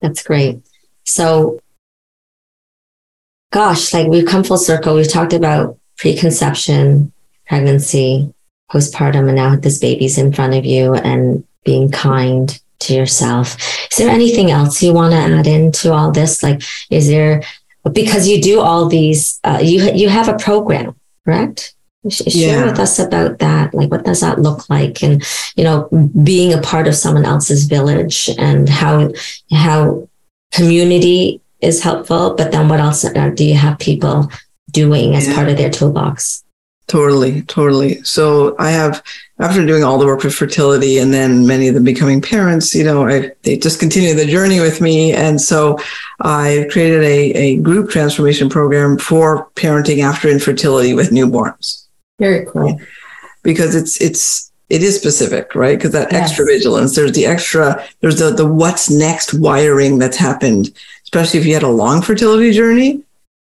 That's 0.00 0.22
great. 0.22 0.60
So 1.04 1.60
gosh 3.52 3.92
like 3.92 4.08
we've 4.08 4.26
come 4.26 4.44
full 4.44 4.58
circle. 4.58 4.94
We've 4.94 5.10
talked 5.10 5.32
about 5.32 5.78
preconception 5.96 7.12
pregnancy 7.46 8.32
postpartum 8.70 9.26
and 9.26 9.36
now 9.36 9.56
this 9.56 9.78
baby's 9.78 10.18
in 10.18 10.32
front 10.32 10.54
of 10.54 10.64
you 10.64 10.94
and 10.94 11.44
being 11.64 11.90
kind 11.90 12.60
to 12.80 12.94
yourself. 12.94 13.56
Is 13.90 13.98
there 13.98 14.10
anything 14.10 14.50
else 14.50 14.82
you 14.82 14.92
want 14.92 15.12
to 15.12 15.18
add 15.18 15.46
into 15.46 15.92
all 15.92 16.10
this? 16.10 16.42
Like, 16.42 16.62
is 16.90 17.08
there 17.08 17.42
because 17.92 18.28
you 18.28 18.40
do 18.40 18.60
all 18.60 18.88
these? 18.88 19.40
Uh, 19.44 19.60
you 19.62 19.90
you 19.92 20.08
have 20.08 20.28
a 20.28 20.38
program, 20.38 20.94
correct? 21.24 21.74
Share 22.08 22.60
yeah. 22.60 22.64
with 22.64 22.78
us 22.78 22.98
about 22.98 23.38
that. 23.40 23.74
Like, 23.74 23.90
what 23.90 24.04
does 24.04 24.20
that 24.20 24.40
look 24.40 24.68
like? 24.70 25.02
And 25.02 25.22
you 25.56 25.64
know, 25.64 25.88
being 26.22 26.52
a 26.52 26.60
part 26.62 26.86
of 26.86 26.94
someone 26.94 27.24
else's 27.24 27.64
village 27.64 28.30
and 28.38 28.68
how 28.68 29.10
how 29.52 30.08
community 30.52 31.40
is 31.60 31.82
helpful. 31.82 32.34
But 32.34 32.52
then, 32.52 32.68
what 32.68 32.80
else 32.80 33.02
do 33.02 33.44
you 33.44 33.54
have 33.54 33.78
people 33.78 34.30
doing 34.70 35.14
as 35.14 35.26
yeah. 35.26 35.34
part 35.34 35.48
of 35.48 35.56
their 35.56 35.70
toolbox? 35.70 36.44
Totally, 36.86 37.42
totally. 37.42 38.02
So 38.02 38.56
I 38.58 38.70
have, 38.70 39.02
after 39.40 39.64
doing 39.64 39.84
all 39.84 39.98
the 39.98 40.06
work 40.06 40.24
with 40.24 40.34
fertility 40.34 40.98
and 40.98 41.12
then 41.12 41.46
many 41.46 41.68
of 41.68 41.74
them 41.74 41.84
becoming 41.84 42.20
parents, 42.20 42.74
you 42.74 42.82
know, 42.82 43.06
I, 43.06 43.30
they 43.42 43.56
just 43.56 43.78
continue 43.78 44.14
the 44.14 44.26
journey 44.26 44.60
with 44.60 44.80
me. 44.80 45.12
And 45.12 45.40
so 45.40 45.78
I've 46.20 46.70
created 46.70 47.02
a, 47.02 47.32
a 47.32 47.56
group 47.58 47.90
transformation 47.90 48.48
program 48.48 48.98
for 48.98 49.48
parenting 49.50 50.02
after 50.02 50.28
infertility 50.28 50.92
with 50.92 51.10
newborns. 51.10 51.86
Very 52.18 52.46
cool. 52.46 52.80
Because 53.44 53.76
it's, 53.76 54.00
it's, 54.00 54.50
it 54.68 54.82
is 54.82 54.96
specific, 54.96 55.54
right? 55.54 55.78
Because 55.78 55.92
that 55.92 56.12
yes. 56.12 56.28
extra 56.28 56.44
vigilance, 56.44 56.96
there's 56.96 57.12
the 57.12 57.24
extra, 57.24 57.82
there's 58.00 58.18
the, 58.18 58.30
the 58.30 58.46
what's 58.46 58.90
next 58.90 59.32
wiring 59.34 59.98
that's 59.98 60.16
happened, 60.16 60.74
especially 61.04 61.40
if 61.40 61.46
you 61.46 61.54
had 61.54 61.62
a 61.62 61.68
long 61.68 62.02
fertility 62.02 62.50
journey. 62.52 63.02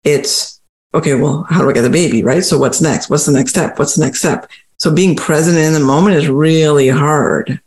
It's 0.04 0.60
okay, 0.94 1.14
well, 1.14 1.46
how 1.48 1.62
do 1.62 1.70
I 1.70 1.72
get 1.72 1.82
the 1.82 1.90
baby? 1.90 2.22
Right. 2.22 2.44
So 2.44 2.58
what's 2.58 2.80
next? 2.80 3.08
What's 3.08 3.26
the 3.26 3.32
next 3.32 3.50
step? 3.50 3.78
What's 3.78 3.94
the 3.94 4.04
next 4.04 4.18
step? 4.18 4.50
So 4.78 4.92
being 4.92 5.16
present 5.16 5.58
in 5.58 5.72
the 5.72 5.80
moment 5.80 6.16
is 6.16 6.28
really 6.28 6.88
hard. 6.88 7.60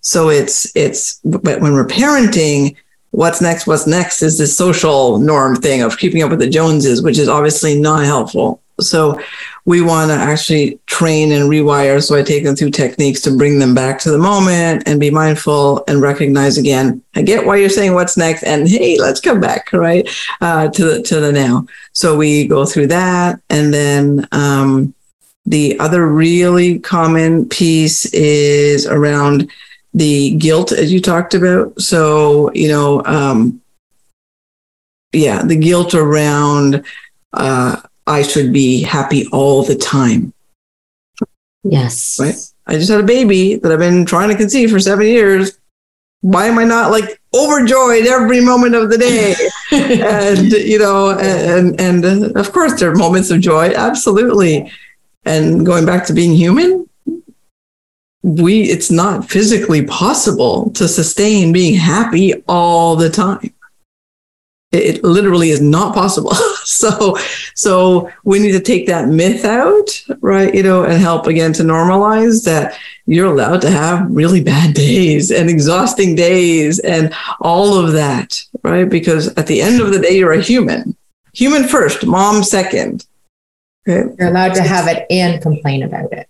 So 0.00 0.28
it's 0.28 0.74
it's 0.76 1.20
but 1.24 1.60
when 1.60 1.72
we're 1.72 1.86
parenting, 1.86 2.76
what's 3.10 3.40
next, 3.40 3.66
what's 3.66 3.86
next 3.86 4.22
is 4.22 4.38
this 4.38 4.56
social 4.56 5.18
norm 5.18 5.56
thing 5.56 5.82
of 5.82 5.98
keeping 5.98 6.22
up 6.22 6.30
with 6.30 6.40
the 6.40 6.48
Joneses, 6.48 7.02
which 7.02 7.18
is 7.18 7.28
obviously 7.28 7.80
not 7.80 8.04
helpful. 8.04 8.60
So 8.80 9.20
we 9.66 9.80
want 9.80 10.10
to 10.10 10.16
actually 10.16 10.80
train 10.86 11.32
and 11.32 11.48
rewire. 11.48 12.02
So 12.02 12.16
I 12.16 12.22
take 12.22 12.44
them 12.44 12.56
through 12.56 12.70
techniques 12.70 13.20
to 13.22 13.36
bring 13.36 13.58
them 13.58 13.74
back 13.74 13.98
to 14.00 14.10
the 14.10 14.18
moment 14.18 14.82
and 14.86 14.98
be 14.98 15.10
mindful 15.10 15.84
and 15.86 16.02
recognize 16.02 16.58
again. 16.58 17.02
I 17.14 17.22
get 17.22 17.46
why 17.46 17.56
you're 17.56 17.68
saying 17.68 17.94
what's 17.94 18.16
next, 18.16 18.42
and 18.42 18.68
hey, 18.68 18.98
let's 18.98 19.20
come 19.20 19.40
back 19.40 19.72
right 19.72 20.08
uh, 20.40 20.68
to 20.68 20.84
the 20.84 21.02
to 21.02 21.20
the 21.20 21.32
now. 21.32 21.66
So 21.92 22.16
we 22.16 22.46
go 22.46 22.66
through 22.66 22.88
that, 22.88 23.40
and 23.48 23.72
then 23.72 24.26
um, 24.32 24.93
the 25.46 25.78
other 25.78 26.06
really 26.06 26.78
common 26.78 27.48
piece 27.48 28.06
is 28.06 28.86
around 28.86 29.50
the 29.92 30.34
guilt, 30.36 30.72
as 30.72 30.92
you 30.92 31.00
talked 31.00 31.34
about. 31.34 31.80
So 31.80 32.52
you 32.52 32.68
know, 32.68 33.04
um, 33.04 33.60
yeah, 35.12 35.42
the 35.42 35.56
guilt 35.56 35.94
around. 35.94 36.84
Uh, 37.32 37.80
I 38.06 38.22
should 38.22 38.52
be 38.52 38.82
happy 38.82 39.26
all 39.32 39.62
the 39.62 39.74
time. 39.74 40.32
Yes. 41.62 42.18
Right. 42.20 42.34
I 42.66 42.74
just 42.74 42.90
had 42.90 43.00
a 43.00 43.04
baby 43.04 43.56
that 43.56 43.72
I've 43.72 43.78
been 43.78 44.04
trying 44.04 44.28
to 44.28 44.36
conceive 44.36 44.70
for 44.70 44.80
seven 44.80 45.06
years. 45.06 45.58
Why 46.20 46.46
am 46.46 46.58
I 46.58 46.64
not 46.64 46.90
like 46.90 47.20
overjoyed 47.34 48.06
every 48.06 48.40
moment 48.40 48.74
of 48.74 48.90
the 48.90 48.98
day? 48.98 49.34
and 49.72 50.52
you 50.52 50.78
know, 50.78 51.10
and 51.18 51.78
and 51.78 52.04
uh, 52.04 52.40
of 52.40 52.52
course 52.52 52.78
there 52.78 52.90
are 52.90 52.94
moments 52.94 53.30
of 53.30 53.40
joy, 53.40 53.72
absolutely. 53.74 54.70
And 55.24 55.64
going 55.64 55.86
back 55.86 56.06
to 56.06 56.12
being 56.12 56.34
human, 56.34 56.88
we 58.24 58.62
it's 58.62 58.90
not 58.90 59.28
physically 59.28 59.84
possible 59.84 60.70
to 60.70 60.88
sustain 60.88 61.52
being 61.52 61.74
happy 61.74 62.42
all 62.48 62.96
the 62.96 63.10
time. 63.10 63.52
It 64.72 65.04
literally 65.04 65.50
is 65.50 65.60
not 65.60 65.94
possible. 65.94 66.32
So 66.64 67.18
so 67.54 68.10
we 68.24 68.38
need 68.38 68.52
to 68.52 68.60
take 68.60 68.86
that 68.86 69.08
myth 69.08 69.44
out 69.44 70.02
right? 70.22 70.52
You 70.54 70.62
know 70.62 70.84
and 70.84 70.98
help 70.98 71.26
again 71.26 71.52
to 71.54 71.62
normalize 71.62 72.42
that 72.46 72.78
you're 73.04 73.30
allowed 73.30 73.60
to 73.60 73.70
have 73.70 74.10
really 74.10 74.42
bad 74.42 74.74
days 74.74 75.30
and 75.30 75.50
exhausting 75.50 76.14
days 76.14 76.78
and 76.78 77.14
all 77.42 77.78
of 77.78 77.92
that 77.92 78.42
right? 78.62 78.88
Because 78.88 79.28
at 79.36 79.46
the 79.46 79.60
end 79.60 79.82
of 79.82 79.92
the 79.92 79.98
day 79.98 80.16
you're 80.16 80.32
a 80.32 80.40
human. 80.40 80.96
Human 81.34 81.64
first 81.64 82.06
mom 82.06 82.42
second 82.42 83.06
okay? 83.88 84.14
you're 84.18 84.28
allowed 84.28 84.54
to 84.54 84.62
have 84.62 84.88
it 84.88 85.06
and 85.10 85.40
complain 85.42 85.82
about 85.82 86.12
it 86.12 86.28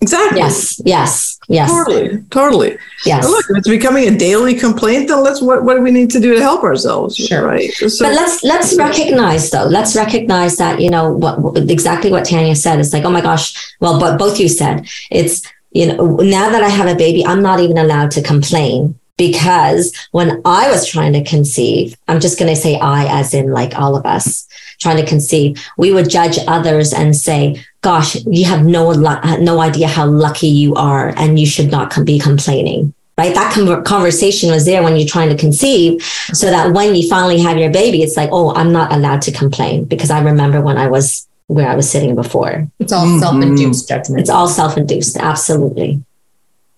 Exactly. 0.00 0.38
Yes. 0.38 0.80
Yes. 0.84 1.38
Yes. 1.48 1.70
Totally. 1.70 2.22
Totally. 2.30 2.78
Yes. 3.04 3.28
look, 3.28 3.44
if 3.50 3.58
it's 3.58 3.68
becoming 3.68 4.06
a 4.06 4.16
daily 4.16 4.54
complaint, 4.54 5.08
then 5.08 5.24
let's 5.24 5.42
what 5.42 5.64
what 5.64 5.74
do 5.74 5.82
we 5.82 5.90
need 5.90 6.10
to 6.12 6.20
do 6.20 6.34
to 6.34 6.40
help 6.40 6.62
ourselves? 6.62 7.16
Sure. 7.16 7.44
Right. 7.44 7.70
So, 7.72 8.04
but 8.04 8.14
let's 8.14 8.44
let's 8.44 8.76
recognize 8.76 9.50
though. 9.50 9.64
Let's 9.64 9.96
recognize 9.96 10.56
that 10.58 10.80
you 10.80 10.88
know 10.88 11.12
what 11.12 11.58
exactly 11.68 12.12
what 12.12 12.24
Tanya 12.24 12.54
said. 12.54 12.78
It's 12.78 12.92
like 12.92 13.04
oh 13.04 13.10
my 13.10 13.20
gosh. 13.20 13.74
Well, 13.80 13.98
but 13.98 14.18
both 14.18 14.38
you 14.38 14.48
said 14.48 14.88
it's 15.10 15.42
you 15.72 15.92
know 15.92 16.16
now 16.16 16.48
that 16.48 16.62
I 16.62 16.68
have 16.68 16.86
a 16.86 16.94
baby, 16.94 17.26
I'm 17.26 17.42
not 17.42 17.58
even 17.58 17.76
allowed 17.76 18.12
to 18.12 18.22
complain 18.22 18.96
because 19.16 19.92
when 20.12 20.40
I 20.44 20.70
was 20.70 20.86
trying 20.86 21.12
to 21.14 21.24
conceive, 21.24 21.96
I'm 22.06 22.20
just 22.20 22.38
going 22.38 22.54
to 22.54 22.60
say 22.60 22.78
I 22.78 23.18
as 23.18 23.34
in 23.34 23.50
like 23.50 23.76
all 23.76 23.96
of 23.96 24.06
us 24.06 24.46
trying 24.78 24.96
to 24.96 25.06
conceive, 25.06 25.64
we 25.76 25.92
would 25.92 26.08
judge 26.08 26.38
others 26.46 26.92
and 26.92 27.16
say, 27.16 27.62
gosh, 27.80 28.16
you 28.26 28.44
have 28.44 28.64
no, 28.64 28.92
no 28.92 29.60
idea 29.60 29.88
how 29.88 30.06
lucky 30.06 30.48
you 30.48 30.74
are 30.74 31.12
and 31.16 31.38
you 31.38 31.46
should 31.46 31.70
not 31.70 31.94
be 32.04 32.18
complaining. 32.18 32.94
Right. 33.16 33.34
That 33.34 33.84
conversation 33.84 34.48
was 34.48 34.64
there 34.64 34.84
when 34.84 34.96
you're 34.96 35.08
trying 35.08 35.30
to 35.30 35.36
conceive 35.36 36.04
so 36.04 36.50
that 36.50 36.72
when 36.72 36.94
you 36.94 37.08
finally 37.08 37.40
have 37.40 37.58
your 37.58 37.72
baby, 37.72 38.04
it's 38.04 38.16
like, 38.16 38.30
oh, 38.30 38.54
I'm 38.54 38.72
not 38.72 38.92
allowed 38.92 39.22
to 39.22 39.32
complain 39.32 39.86
because 39.86 40.10
I 40.10 40.22
remember 40.22 40.60
when 40.60 40.78
I 40.78 40.86
was 40.86 41.26
where 41.48 41.66
I 41.66 41.74
was 41.74 41.90
sitting 41.90 42.14
before. 42.14 42.68
It's 42.78 42.92
all 42.92 43.06
mm-hmm. 43.06 43.18
self-induced 43.18 43.88
judgment. 43.88 44.20
It's 44.20 44.30
all 44.30 44.46
self-induced. 44.46 45.16
Absolutely. 45.16 46.04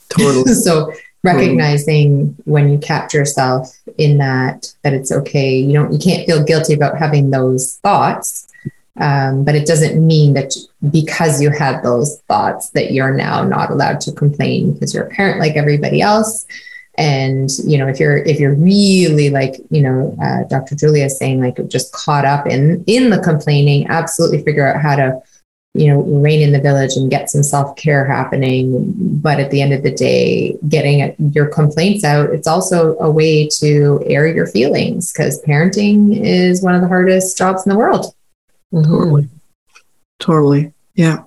Totally. 0.08 0.54
so 0.54 0.94
recognizing 1.22 2.36
when 2.44 2.70
you 2.70 2.78
catch 2.78 3.12
yourself 3.12 3.76
in 3.98 4.18
that 4.18 4.72
that 4.82 4.94
it's 4.94 5.12
okay. 5.12 5.58
You 5.58 5.74
don't 5.74 5.92
you 5.92 5.98
can't 5.98 6.26
feel 6.26 6.44
guilty 6.44 6.74
about 6.74 6.98
having 6.98 7.30
those 7.30 7.74
thoughts 7.78 8.46
um, 9.00 9.44
but 9.44 9.54
it 9.54 9.66
doesn't 9.66 10.04
mean 10.04 10.34
that 10.34 10.54
because 10.90 11.40
you 11.40 11.50
had 11.50 11.82
those 11.82 12.20
thoughts 12.28 12.70
that 12.70 12.92
you're 12.92 13.14
now 13.14 13.42
not 13.42 13.70
allowed 13.70 14.00
to 14.02 14.12
complain 14.12 14.72
because 14.72 14.92
you're 14.92 15.06
a 15.06 15.10
parent 15.10 15.40
like 15.40 15.56
everybody 15.56 16.02
else. 16.02 16.46
And 16.98 17.48
you 17.64 17.78
know 17.78 17.88
if 17.88 17.98
you're 17.98 18.18
if 18.18 18.38
you're 18.38 18.54
really 18.54 19.30
like 19.30 19.54
you 19.70 19.80
know 19.80 20.14
uh, 20.22 20.42
dr 20.48 20.74
julia 20.74 21.04
is 21.04 21.16
saying 21.16 21.40
like 21.40 21.56
just 21.68 21.94
caught 21.94 22.26
up 22.26 22.46
in 22.46 22.84
in 22.86 23.08
the 23.08 23.20
complaining 23.20 23.86
absolutely 23.86 24.42
figure 24.42 24.66
out 24.66 24.82
how 24.82 24.96
to 24.96 25.22
you 25.74 25.86
know, 25.86 26.02
rein 26.02 26.42
in 26.42 26.52
the 26.52 26.60
village 26.60 26.96
and 26.96 27.10
get 27.10 27.30
some 27.30 27.42
self 27.42 27.76
care 27.76 28.04
happening. 28.04 28.92
But 29.20 29.38
at 29.38 29.50
the 29.50 29.62
end 29.62 29.72
of 29.72 29.82
the 29.82 29.92
day, 29.92 30.56
getting 30.68 31.14
your 31.32 31.46
complaints 31.46 32.04
out, 32.04 32.30
it's 32.30 32.48
also 32.48 32.96
a 32.98 33.10
way 33.10 33.48
to 33.58 34.02
air 34.06 34.26
your 34.26 34.46
feelings 34.46 35.12
because 35.12 35.40
parenting 35.42 36.20
is 36.24 36.62
one 36.62 36.74
of 36.74 36.80
the 36.80 36.88
hardest 36.88 37.38
jobs 37.38 37.64
in 37.64 37.70
the 37.70 37.78
world. 37.78 38.14
Mm-hmm. 38.72 38.90
Totally. 38.90 39.28
Totally. 40.18 40.72
Yeah. 40.94 41.22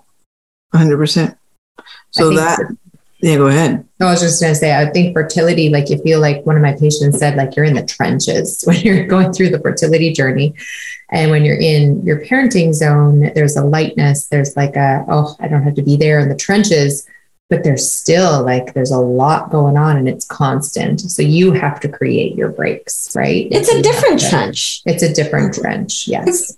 100%. 0.74 1.38
So 2.12 2.34
that, 2.36 2.60
yeah, 3.24 3.38
go 3.38 3.48
ahead. 3.48 3.88
I 4.02 4.06
was 4.06 4.20
just 4.20 4.42
going 4.42 4.54
to 4.54 4.60
say, 4.60 4.78
I 4.78 4.90
think 4.90 5.14
fertility, 5.16 5.70
like 5.70 5.90
you 5.90 5.98
feel 6.00 6.20
like 6.20 6.46
one 6.46 6.58
of 6.58 6.62
my 6.62 6.74
patients 6.74 7.20
said, 7.20 7.38
like 7.38 7.56
you're 7.56 7.64
in 7.64 7.74
the 7.74 7.86
trenches 7.86 8.62
when 8.68 8.82
you're 8.82 9.08
going 9.08 9.32
through 9.32 9.52
the 9.52 9.60
fertility 9.60 10.12
journey. 10.12 10.54
And 11.10 11.32
when 11.32 11.46
you're 11.46 11.60
in 11.60 12.06
your 12.06 12.20
parenting 12.20 12.74
zone, 12.74 13.32
there's 13.34 13.56
a 13.56 13.64
lightness. 13.64 14.28
There's 14.28 14.58
like 14.58 14.76
a, 14.76 15.06
oh, 15.08 15.38
I 15.40 15.48
don't 15.48 15.64
have 15.64 15.76
to 15.76 15.82
be 15.82 15.96
there 15.96 16.20
in 16.20 16.28
the 16.28 16.36
trenches, 16.36 17.08
but 17.50 17.64
there's 17.64 17.90
still 17.90 18.44
like, 18.44 18.74
there's 18.74 18.92
a 18.92 19.00
lot 19.00 19.52
going 19.52 19.78
on 19.78 19.96
and 19.96 20.10
it's 20.10 20.26
constant. 20.26 21.00
So 21.00 21.22
you 21.22 21.54
have 21.54 21.80
to 21.80 21.88
create 21.88 22.36
your 22.36 22.50
breaks, 22.50 23.16
right? 23.16 23.48
It's 23.52 23.70
a 23.70 23.82
different 23.82 24.20
trench. 24.20 24.82
It's 24.86 25.02
a 25.02 25.14
different 25.14 25.54
trench. 25.54 26.10
Yes 26.10 26.58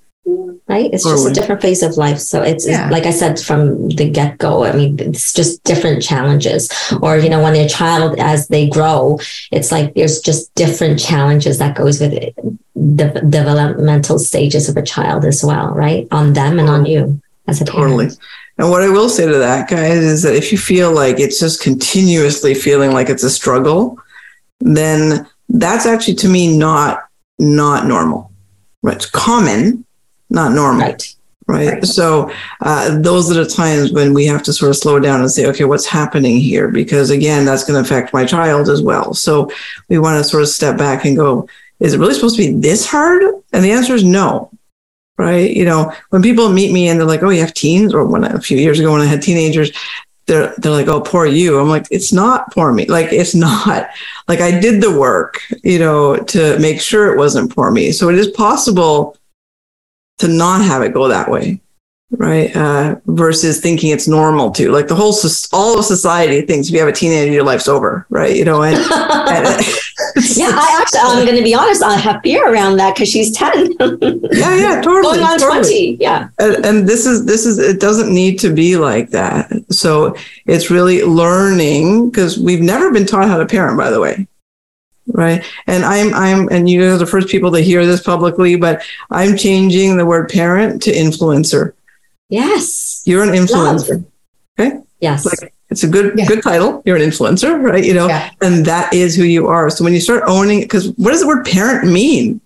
right? 0.68 0.90
It's 0.92 1.04
just 1.04 1.28
a 1.28 1.34
different 1.34 1.62
phase 1.62 1.84
of 1.84 1.98
life. 1.98 2.20
So 2.20 2.42
it's, 2.42 2.68
yeah. 2.68 2.90
like 2.90 3.06
i 3.06 3.12
said 3.12 3.40
from 3.40 3.90
the 3.90 4.10
get-go 4.10 4.64
i 4.66 4.72
mean 4.74 5.00
it's 5.00 5.34
just 5.34 5.64
different 5.64 6.02
challenges. 6.02 6.70
Or 7.02 7.18
you 7.18 7.30
know 7.30 7.42
when 7.42 7.56
a 7.56 7.70
child 7.70 8.20
as 8.20 8.48
they 8.48 8.68
grow 8.68 9.20
it's 9.52 9.72
like 9.72 9.94
there's 9.94 10.20
just 10.20 10.54
different 10.56 11.00
challenges 11.00 11.60
that 11.60 11.76
goes 11.76 12.00
with 12.02 12.14
it, 12.14 12.36
the 12.76 13.22
developmental 13.30 14.20
stages 14.20 14.68
of 14.70 14.78
a 14.78 14.82
child 14.82 15.26
as 15.26 15.44
well 15.44 15.70
right? 15.70 16.08
On 16.12 16.34
them 16.34 16.60
and 16.60 16.70
on 16.70 16.86
you 16.86 17.22
as 17.48 17.62
a 17.62 17.66
parent. 17.66 17.92
Totally. 17.92 18.10
And 18.58 18.70
what 18.70 18.82
i 18.82 18.90
will 18.90 19.10
say 19.10 19.26
to 19.26 19.38
that 19.38 19.70
guys 19.70 20.04
is 20.04 20.24
that 20.24 20.36
if 20.36 20.52
you 20.52 20.58
feel 20.58 20.92
like 20.92 21.20
it's 21.20 21.40
just 21.40 21.62
continuously 21.62 22.54
feeling 22.54 22.92
like 22.92 23.10
it's 23.10 23.24
a 23.24 23.30
struggle 23.30 24.00
then 24.62 25.28
that's 25.50 25.86
actually 25.86 26.16
to 26.16 26.30
me 26.30 26.58
not 26.58 27.04
not 27.38 27.86
normal. 27.86 28.32
Right 28.82 28.96
it's 28.96 29.06
common 29.06 29.86
not 30.30 30.54
normal. 30.54 30.82
Right. 30.82 31.16
Right. 31.48 31.74
right. 31.74 31.86
So 31.86 32.32
uh, 32.62 32.98
those 33.00 33.30
are 33.30 33.44
the 33.44 33.50
times 33.50 33.92
when 33.92 34.14
we 34.14 34.26
have 34.26 34.42
to 34.44 34.54
sort 34.54 34.72
of 34.72 34.78
slow 34.78 35.00
down 35.00 35.22
and 35.22 35.30
say, 35.30 35.46
okay, 35.48 35.66
what's 35.66 35.86
happening 35.86 36.38
here? 36.38 36.70
Because 36.70 37.12
again, 37.12 37.46
that's 37.46 37.64
going 37.64 37.82
to 37.82 37.88
affect 37.88 38.14
my 38.14 38.26
child 38.26 38.68
as 38.68 38.82
well. 38.82 39.14
So 39.14 39.52
we 39.88 40.00
want 40.00 40.18
to 40.18 40.24
sort 40.24 40.42
of 40.42 40.50
step 40.50 40.78
back 40.78 41.06
and 41.06 41.16
go, 41.16 41.48
is 41.80 41.94
it 41.94 42.00
really 42.00 42.16
supposed 42.16 42.38
to 42.38 42.52
be 42.52 42.60
this 42.60 42.88
hard? 42.88 43.22
And 43.54 43.64
the 43.64 43.72
answer 43.72 43.94
is 43.94 44.04
no. 44.04 44.50
Right. 45.18 45.56
You 45.56 45.64
know, 45.64 45.94
when 46.10 46.22
people 46.22 46.50
meet 46.50 46.74
me 46.74 46.90
and 46.90 47.00
they're 47.00 47.08
like, 47.08 47.24
oh, 47.24 47.30
you 47.30 47.40
have 47.40 47.54
teens, 47.54 47.94
or 47.94 48.06
when 48.06 48.26
a 48.26 48.42
few 48.42 48.58
years 48.58 48.80
ago 48.82 48.92
when 48.92 49.00
I 49.02 49.06
had 49.06 49.22
teenagers, 49.22 49.72
they're 50.26 50.54
they're 50.58 50.72
like, 50.72 50.88
oh, 50.88 51.00
poor 51.00 51.26
you. 51.26 51.58
I'm 51.58 51.70
like, 51.70 51.86
it's 51.90 52.12
not 52.12 52.54
for 52.54 52.74
me. 52.74 52.86
Like, 52.88 53.14
it's 53.14 53.34
not. 53.34 53.88
Like, 54.28 54.42
I 54.42 54.60
did 54.60 54.82
the 54.82 54.98
work, 55.00 55.40
you 55.64 55.80
know, 55.80 56.18
to 56.18 56.60
make 56.60 56.82
sure 56.82 57.14
it 57.14 57.18
wasn't 57.18 57.54
for 57.54 57.72
me. 57.72 57.94
So 57.94 58.10
it 58.10 58.16
is 58.16 58.28
possible 58.30 59.16
to 60.20 60.28
not 60.28 60.62
have 60.62 60.82
it 60.82 60.94
go 60.94 61.08
that 61.08 61.30
way 61.30 61.60
right? 62.12 62.56
Uh, 62.56 62.96
versus 63.08 63.60
thinking 63.60 63.92
it's 63.92 64.08
normal 64.08 64.52
to 64.52 64.72
like 64.72 64.88
the 64.88 64.96
whole 64.96 65.14
all 65.54 65.80
of 65.80 65.86
society 65.86 66.42
thinks 66.42 66.68
if 66.68 66.74
you 66.74 66.80
have 66.80 66.88
a 66.88 66.94
teenager 66.94 67.32
your 67.32 67.44
life's 67.44 67.68
over 67.68 68.06
right? 68.10 68.36
You 68.36 68.46
know 68.46 68.64
and, 68.64 68.76
and 69.28 69.66
yeah 70.36 70.52
i 70.54 70.78
actually 70.80 71.00
i'm 71.02 71.26
going 71.26 71.38
to 71.38 71.44
be 71.44 71.54
honest 71.54 71.84
i 71.84 71.96
have 71.98 72.22
fear 72.22 72.52
around 72.52 72.78
that 72.78 72.96
because 72.96 73.10
she's 73.10 73.36
10 73.36 73.74
yeah 73.80 74.56
yeah 74.56 74.82
totally 74.82 75.18
going 75.18 75.22
on 75.22 75.40
totally. 75.40 75.98
20 75.98 75.98
yeah. 76.00 76.30
And, 76.40 76.66
and 76.66 76.88
this 76.88 77.06
is 77.06 77.26
this 77.26 77.46
is 77.46 77.58
it 77.60 77.80
doesn't 77.80 78.14
need 78.14 78.40
to 78.40 78.54
be 78.54 78.78
like 78.78 79.10
that. 79.10 79.52
So 79.72 80.16
it's 80.46 80.70
really 80.70 81.04
learning 81.04 82.10
because 82.10 82.38
we've 82.38 82.62
never 82.62 82.92
been 82.92 83.06
taught 83.06 83.28
how 83.28 83.38
to 83.38 83.46
parent 83.46 83.78
by 83.78 83.90
the 83.90 84.00
way 84.00 84.28
right 85.08 85.46
and 85.68 85.86
i'm 85.86 86.14
i'm 86.16 86.48
and 86.50 86.68
you 86.70 86.84
are 86.92 86.98
the 86.98 87.06
first 87.06 87.28
people 87.28 87.52
to 87.52 87.60
hear 87.62 87.86
this 87.86 88.02
publicly 88.02 88.56
but 88.56 88.82
i'm 89.12 89.38
changing 89.38 89.98
the 89.98 90.06
word 90.06 90.28
parent 90.30 90.82
to 90.82 90.92
influencer 90.92 91.74
yes 92.30 93.04
you're 93.06 93.24
an 93.24 93.30
influencer 93.30 93.90
Love. 93.90 94.06
Okay. 94.58 94.80
Yes. 95.02 95.26
Like 95.26 95.54
it's 95.70 95.84
a 95.84 95.88
good 95.88 96.18
Yeah. 96.18 96.26
good 96.26 96.42
title. 96.42 96.82
You're 96.86 96.96
an 96.96 97.02
influencer, 97.02 97.62
right? 97.62 97.84
You 97.84 97.94
know, 97.94 98.08
Yeah. 98.08 98.30
and 98.42 98.66
that 98.66 98.94
is 98.94 99.16
who 99.16 99.24
you 99.24 99.48
are. 99.48 99.70
So 99.70 99.84
when 99.84 99.92
you 99.94 100.00
start 100.00 100.24
owning, 100.28 100.62
because 100.62 100.88
what 100.96 101.12
does 101.12 101.20
the 101.20 101.28
word 101.28 101.46
parent 101.46 101.92
mean? 101.92 102.40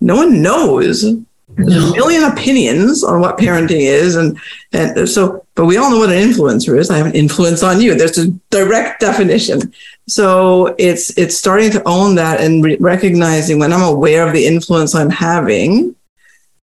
No 0.00 0.16
one 0.16 0.40
knows. 0.40 1.04
There's 1.48 1.90
a 1.90 1.94
million 1.94 2.24
opinions 2.24 3.04
on 3.04 3.20
what 3.20 3.38
parenting 3.38 3.82
is, 3.82 4.16
and 4.16 4.38
and 4.72 5.08
so, 5.08 5.44
but 5.54 5.66
we 5.66 5.76
all 5.76 5.90
know 5.90 5.98
what 5.98 6.10
an 6.10 6.16
influencer 6.16 6.78
is. 6.78 6.90
I 6.90 6.96
have 6.96 7.06
an 7.06 7.14
influence 7.14 7.62
on 7.62 7.80
you. 7.80 7.94
There's 7.94 8.18
a 8.18 8.30
direct 8.50 9.00
definition. 9.00 9.72
So 10.08 10.74
it's 10.78 11.16
it's 11.18 11.36
starting 11.36 11.70
to 11.72 11.82
own 11.86 12.14
that 12.16 12.40
and 12.40 12.64
re- 12.64 12.76
recognizing 12.80 13.58
when 13.58 13.72
I'm 13.72 13.82
aware 13.82 14.26
of 14.26 14.32
the 14.32 14.46
influence 14.46 14.94
I'm 14.94 15.10
having, 15.10 15.94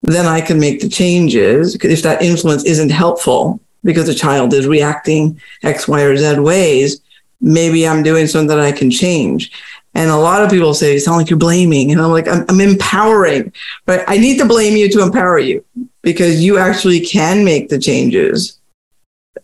then 0.02 0.26
I 0.26 0.42
can 0.42 0.60
make 0.60 0.82
the 0.82 0.90
changes. 0.90 1.76
If 1.76 2.02
that 2.02 2.22
influence 2.22 2.66
isn't 2.66 2.90
helpful 2.90 3.60
because 3.84 4.08
the 4.08 4.16
child 4.16 4.54
is 4.54 4.68
reacting 4.68 5.40
X, 5.64 5.88
Y, 5.88 6.02
or 6.02 6.18
Z 6.18 6.40
ways, 6.40 7.02
maybe 7.40 7.88
I'm 7.88 8.04
doing 8.04 8.28
something 8.28 8.48
that 8.56 8.60
I 8.60 8.72
can 8.72 8.92
change. 8.92 9.52
And 9.94 10.10
a 10.10 10.16
lot 10.16 10.42
of 10.42 10.50
people 10.50 10.74
say, 10.74 10.94
you 10.94 11.00
sound 11.00 11.18
like 11.18 11.30
you're 11.30 11.40
blaming. 11.40 11.92
And 11.92 12.00
I'm 12.00 12.12
like, 12.12 12.28
I'm, 12.28 12.46
I'm 12.48 12.62
empowering, 12.62 13.52
but 13.86 14.04
I 14.08 14.18
need 14.18 14.38
to 14.38 14.46
blame 14.46 14.78
you 14.78 14.90
to 14.90 15.02
empower 15.02 15.38
you 15.38 15.66
because 16.02 16.42
you 16.44 16.58
actually 16.58 17.02
can 17.02 17.44
make 17.44 17.70
the 17.70 17.78
changes 17.78 18.62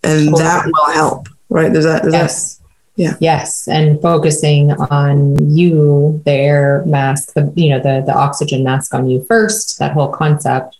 and 0.03 0.33
that 0.35 0.65
will 0.65 0.93
help. 0.93 1.27
Right. 1.49 1.71
Does 1.71 1.85
that, 1.85 2.03
does 2.03 2.13
Yes. 2.13 2.61
Yeah. 2.95 3.15
Yes. 3.19 3.67
And 3.67 4.01
focusing 4.01 4.71
on 4.71 5.55
you, 5.55 6.21
the 6.25 6.31
air 6.31 6.83
mask, 6.85 7.33
the 7.33 7.51
you 7.55 7.69
know, 7.69 7.79
the 7.79 8.03
the 8.05 8.13
oxygen 8.13 8.63
mask 8.63 8.93
on 8.93 9.07
you 9.07 9.23
first, 9.25 9.77
that 9.79 9.91
whole 9.91 10.09
concept. 10.09 10.77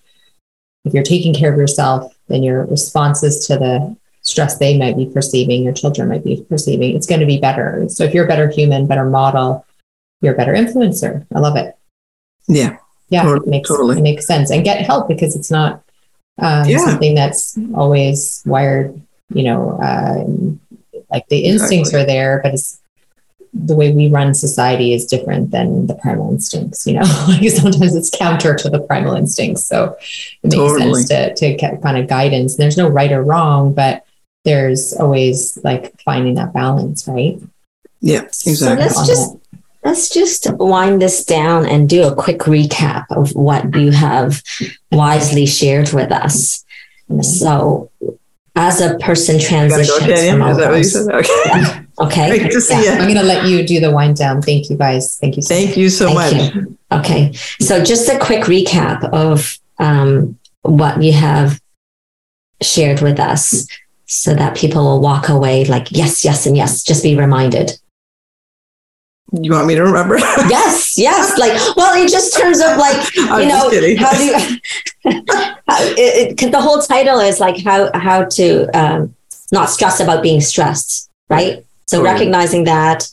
If 0.84 0.94
you're 0.94 1.04
taking 1.04 1.34
care 1.34 1.52
of 1.52 1.60
yourself, 1.60 2.12
then 2.28 2.42
your 2.42 2.66
responses 2.66 3.46
to 3.48 3.58
the 3.58 3.96
stress 4.28 4.58
they 4.58 4.78
might 4.78 4.98
be 4.98 5.06
perceiving, 5.06 5.64
your 5.64 5.74
children 5.74 6.10
might 6.10 6.24
be 6.24 6.46
perceiving, 6.50 6.96
it's 6.96 7.08
going 7.08 7.22
to 7.22 7.26
be 7.26 7.40
better. 7.40 7.86
So 7.90 8.04
if 8.04 8.14
you're 8.14 8.26
a 8.26 8.28
better 8.28 8.50
human, 8.50 8.86
better 8.88 9.06
model, 9.06 9.66
you're 10.22 10.34
a 10.34 10.38
better 10.38 10.54
influencer. 10.54 11.26
I 11.34 11.40
love 11.40 11.56
it. 11.56 11.76
yeah. 12.48 12.78
Yeah, 13.10 13.24
Totally, 13.24 13.48
it 13.48 13.50
makes 13.50 13.70
totally. 13.70 13.98
it 14.00 14.02
makes 14.02 14.28
sense. 14.28 14.52
And 14.52 14.66
get 14.66 14.82
help 14.86 15.08
because 15.08 15.34
it's 15.38 15.50
not 15.50 15.82
um, 16.40 16.68
Yeah. 16.68 16.80
something 16.80 17.16
that's 17.16 17.58
always 17.74 18.44
wired. 18.46 19.00
You 19.34 19.44
know, 19.44 19.80
um, 19.82 20.60
like 21.10 21.26
the 21.30 21.40
instincts 21.46 21.94
are 21.94 22.06
there, 22.06 22.42
but 22.44 22.54
it's 22.54 22.82
the 23.54 23.76
way 23.76 23.94
we 23.94 24.10
run 24.10 24.34
society 24.34 24.94
is 24.94 25.06
different 25.06 25.52
than 25.52 25.88
the 25.88 25.96
primal 25.96 26.32
instincts. 26.34 26.86
You 26.86 26.96
know, 26.96 27.06
like 27.30 27.50
sometimes 27.50 27.96
it's 27.96 28.10
counter 28.10 28.56
to 28.56 28.70
the 28.70 28.82
primal 28.82 29.16
instincts. 29.16 29.64
So 29.64 29.96
it 30.44 30.48
makes 30.52 30.56
Totally. 30.56 31.04
sense 31.04 31.08
to 31.10 31.34
to 31.36 31.54
get 31.56 31.82
kind 31.82 31.98
of 31.98 32.08
guidance. 32.10 32.58
There's 32.58 32.76
no 32.78 32.90
right 32.90 33.12
or 33.14 33.24
wrong, 33.24 33.74
but 33.74 34.04
there's 34.48 34.94
always 34.94 35.60
like 35.64 35.94
finding 36.02 36.36
that 36.36 36.54
balance, 36.54 37.06
right? 37.08 37.38
Yeah. 38.00 38.22
Exactly. 38.22 38.56
So 38.56 38.74
let's 38.74 39.08
just 39.08 39.36
let's 39.84 40.10
just 40.10 40.48
wind 40.58 41.02
this 41.02 41.26
down 41.26 41.66
and 41.66 41.90
do 41.90 42.08
a 42.08 42.16
quick 42.16 42.40
recap 42.56 43.06
of 43.10 43.36
what 43.36 43.76
you 43.76 43.92
have 43.92 44.42
wisely 44.92 45.46
shared 45.46 45.92
with 45.92 46.12
us. 46.12 46.64
So, 47.22 47.90
as 48.56 48.82
a 48.82 48.98
person 49.00 49.36
Gotta 49.38 49.44
go, 49.44 49.50
transitions 49.50 50.00
Tanya. 50.00 50.32
from 50.32 50.42
Is 50.50 50.58
that 50.58 50.70
what 50.72 50.78
you 50.78 50.84
said? 50.84 51.08
Okay. 51.20 51.86
okay, 52.06 52.40
Great 52.40 52.52
to 52.52 52.62
see 52.62 52.74
Yeah. 52.74 52.96
you. 52.96 53.00
I'm 53.02 53.08
going 53.14 53.16
to 53.16 53.24
let 53.24 53.48
you 53.48 53.66
do 53.66 53.80
the 53.80 53.92
wind 53.92 54.16
down. 54.18 54.42
Thank 54.42 54.70
you 54.70 54.78
guys. 54.78 55.18
Thank 55.18 55.36
you. 55.38 55.42
So 55.42 55.54
much. 55.54 55.64
Thank 55.64 55.78
you 55.78 55.90
so 55.90 56.06
Thank 56.14 56.56
much. 56.56 56.56
you. 56.56 56.78
Okay. 56.92 57.32
So 57.62 57.84
just 57.84 58.10
a 58.10 58.18
quick 58.20 58.44
recap 58.46 59.04
of 59.14 59.58
um, 59.80 60.38
what 60.64 61.02
you 61.02 61.14
have 61.14 61.62
shared 62.62 63.02
with 63.02 63.20
us 63.20 63.68
so 64.08 64.34
that 64.34 64.58
people 64.58 64.84
will 64.84 65.02
walk 65.02 65.30
away 65.30 65.66
like, 65.66 65.92
yes, 65.92 66.26
yes, 66.26 66.46
and 66.46 66.58
yes. 66.58 66.84
Just 66.84 67.04
be 67.04 67.16
reminded. 67.16 67.74
You 69.34 69.52
want 69.52 69.68
me 69.68 69.76
to 69.76 69.84
remember? 69.84 70.16
Yes, 70.50 70.98
yes. 70.98 71.38
Like, 71.38 71.52
well, 71.76 72.02
in 72.02 72.08
just 72.08 72.36
terms 72.38 72.60
of 72.60 72.78
like, 72.78 72.96
I'm 73.18 73.44
you 73.44 73.50
just 73.50 74.00
know, 74.00 74.06
how 74.06 74.18
do 74.18 74.26
you, 74.26 74.36
it, 75.98 76.42
it, 76.42 76.52
the 76.52 76.62
whole 76.62 76.82
title 76.82 77.20
is 77.20 77.40
like 77.40 77.62
how, 77.62 77.92
how 77.94 78.24
to 78.24 78.66
um, 78.68 79.14
not 79.52 79.70
stress 79.70 80.00
about 80.00 80.24
being 80.24 80.40
stressed, 80.40 81.10
right? 81.30 81.66
So 81.88 81.98
Totally. 81.98 82.14
recognizing 82.14 82.64
that 82.64 83.10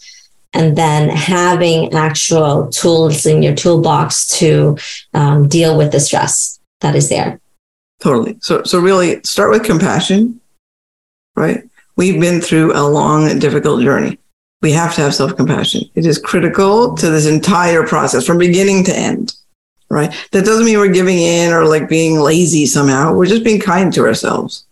and 0.52 0.76
then 0.76 1.08
having 1.08 1.92
actual 1.92 2.68
tools 2.68 3.26
in 3.26 3.42
your 3.42 3.54
toolbox 3.54 4.38
to 4.38 4.78
um, 5.12 5.48
deal 5.48 5.76
with 5.76 5.90
the 5.90 5.98
stress 5.98 6.60
that 6.80 6.94
is 6.94 7.08
there. 7.08 7.40
Totally. 8.00 8.38
So, 8.40 8.62
so 8.62 8.78
really 8.78 9.20
start 9.24 9.50
with 9.50 9.64
compassion, 9.64 10.40
right? 11.36 11.62
We've 11.96 12.20
been 12.20 12.40
through 12.40 12.76
a 12.76 12.82
long 12.82 13.30
and 13.30 13.40
difficult 13.40 13.82
journey. 13.82 14.18
We 14.62 14.72
have 14.72 14.94
to 14.94 15.02
have 15.02 15.14
self 15.14 15.36
compassion. 15.36 15.82
It 15.94 16.06
is 16.06 16.18
critical 16.18 16.94
to 16.96 17.10
this 17.10 17.26
entire 17.26 17.86
process 17.86 18.26
from 18.26 18.38
beginning 18.38 18.84
to 18.84 18.96
end, 18.96 19.34
right? 19.90 20.12
That 20.32 20.44
doesn't 20.44 20.64
mean 20.64 20.78
we're 20.78 20.88
giving 20.88 21.18
in 21.18 21.52
or 21.52 21.66
like 21.66 21.88
being 21.88 22.18
lazy 22.18 22.66
somehow. 22.66 23.12
We're 23.12 23.26
just 23.26 23.44
being 23.44 23.60
kind 23.60 23.92
to 23.92 24.06
ourselves. 24.06 24.64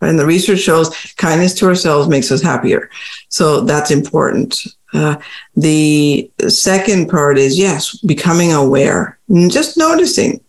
Right? 0.00 0.08
And 0.08 0.18
the 0.18 0.26
research 0.26 0.60
shows 0.60 0.90
kindness 1.16 1.54
to 1.54 1.66
ourselves 1.66 2.08
makes 2.08 2.30
us 2.30 2.42
happier. 2.42 2.90
So 3.28 3.60
that's 3.60 3.90
important. 3.90 4.60
Uh, 4.92 5.16
the 5.56 6.30
second 6.48 7.08
part 7.08 7.38
is 7.38 7.58
yes, 7.58 7.96
becoming 7.98 8.52
aware, 8.52 9.18
and 9.28 9.50
just 9.50 9.76
noticing. 9.76 10.40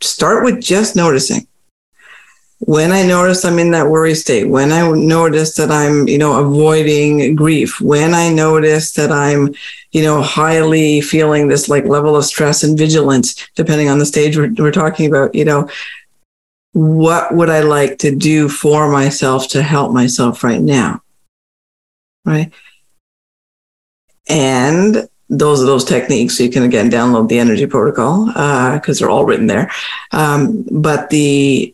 Start 0.00 0.44
with 0.44 0.60
just 0.60 0.96
noticing 0.96 1.46
when 2.66 2.92
I 2.92 3.02
notice 3.02 3.44
I'm 3.44 3.58
in 3.58 3.72
that 3.72 3.88
worry 3.88 4.14
state, 4.14 4.48
when 4.48 4.72
I 4.72 4.90
notice 4.90 5.54
that 5.56 5.70
I'm, 5.70 6.08
you 6.08 6.16
know, 6.16 6.40
avoiding 6.40 7.36
grief, 7.36 7.78
when 7.78 8.14
I 8.14 8.30
notice 8.32 8.92
that 8.92 9.12
I'm, 9.12 9.54
you 9.92 10.02
know, 10.02 10.22
highly 10.22 11.02
feeling 11.02 11.48
this 11.48 11.68
like 11.68 11.84
level 11.84 12.16
of 12.16 12.24
stress 12.24 12.62
and 12.62 12.78
vigilance, 12.78 13.34
depending 13.54 13.90
on 13.90 13.98
the 13.98 14.06
stage 14.06 14.38
we're, 14.38 14.52
we're 14.54 14.72
talking 14.72 15.06
about, 15.06 15.34
you 15.34 15.44
know, 15.44 15.68
what 16.72 17.34
would 17.34 17.50
I 17.50 17.60
like 17.60 17.98
to 17.98 18.14
do 18.14 18.48
for 18.48 18.90
myself 18.90 19.48
to 19.48 19.62
help 19.62 19.92
myself 19.92 20.42
right 20.42 20.60
now? 20.60 21.02
Right. 22.24 22.50
And 24.26 25.06
those 25.28 25.62
are 25.62 25.66
those 25.66 25.84
techniques. 25.84 26.40
You 26.40 26.48
can 26.48 26.62
again 26.62 26.90
download 26.90 27.28
the 27.28 27.38
energy 27.38 27.66
protocol 27.66 28.30
uh, 28.34 28.78
because 28.78 28.98
they're 28.98 29.10
all 29.10 29.26
written 29.26 29.48
there. 29.48 29.70
Um, 30.12 30.64
but 30.70 31.10
the 31.10 31.73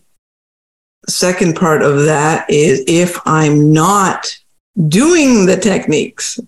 second 1.10 1.56
part 1.56 1.82
of 1.82 2.04
that 2.04 2.48
is 2.48 2.84
if 2.86 3.18
I'm 3.26 3.72
not 3.72 4.36
doing 4.88 5.46
the 5.46 5.56
techniques. 5.56 6.38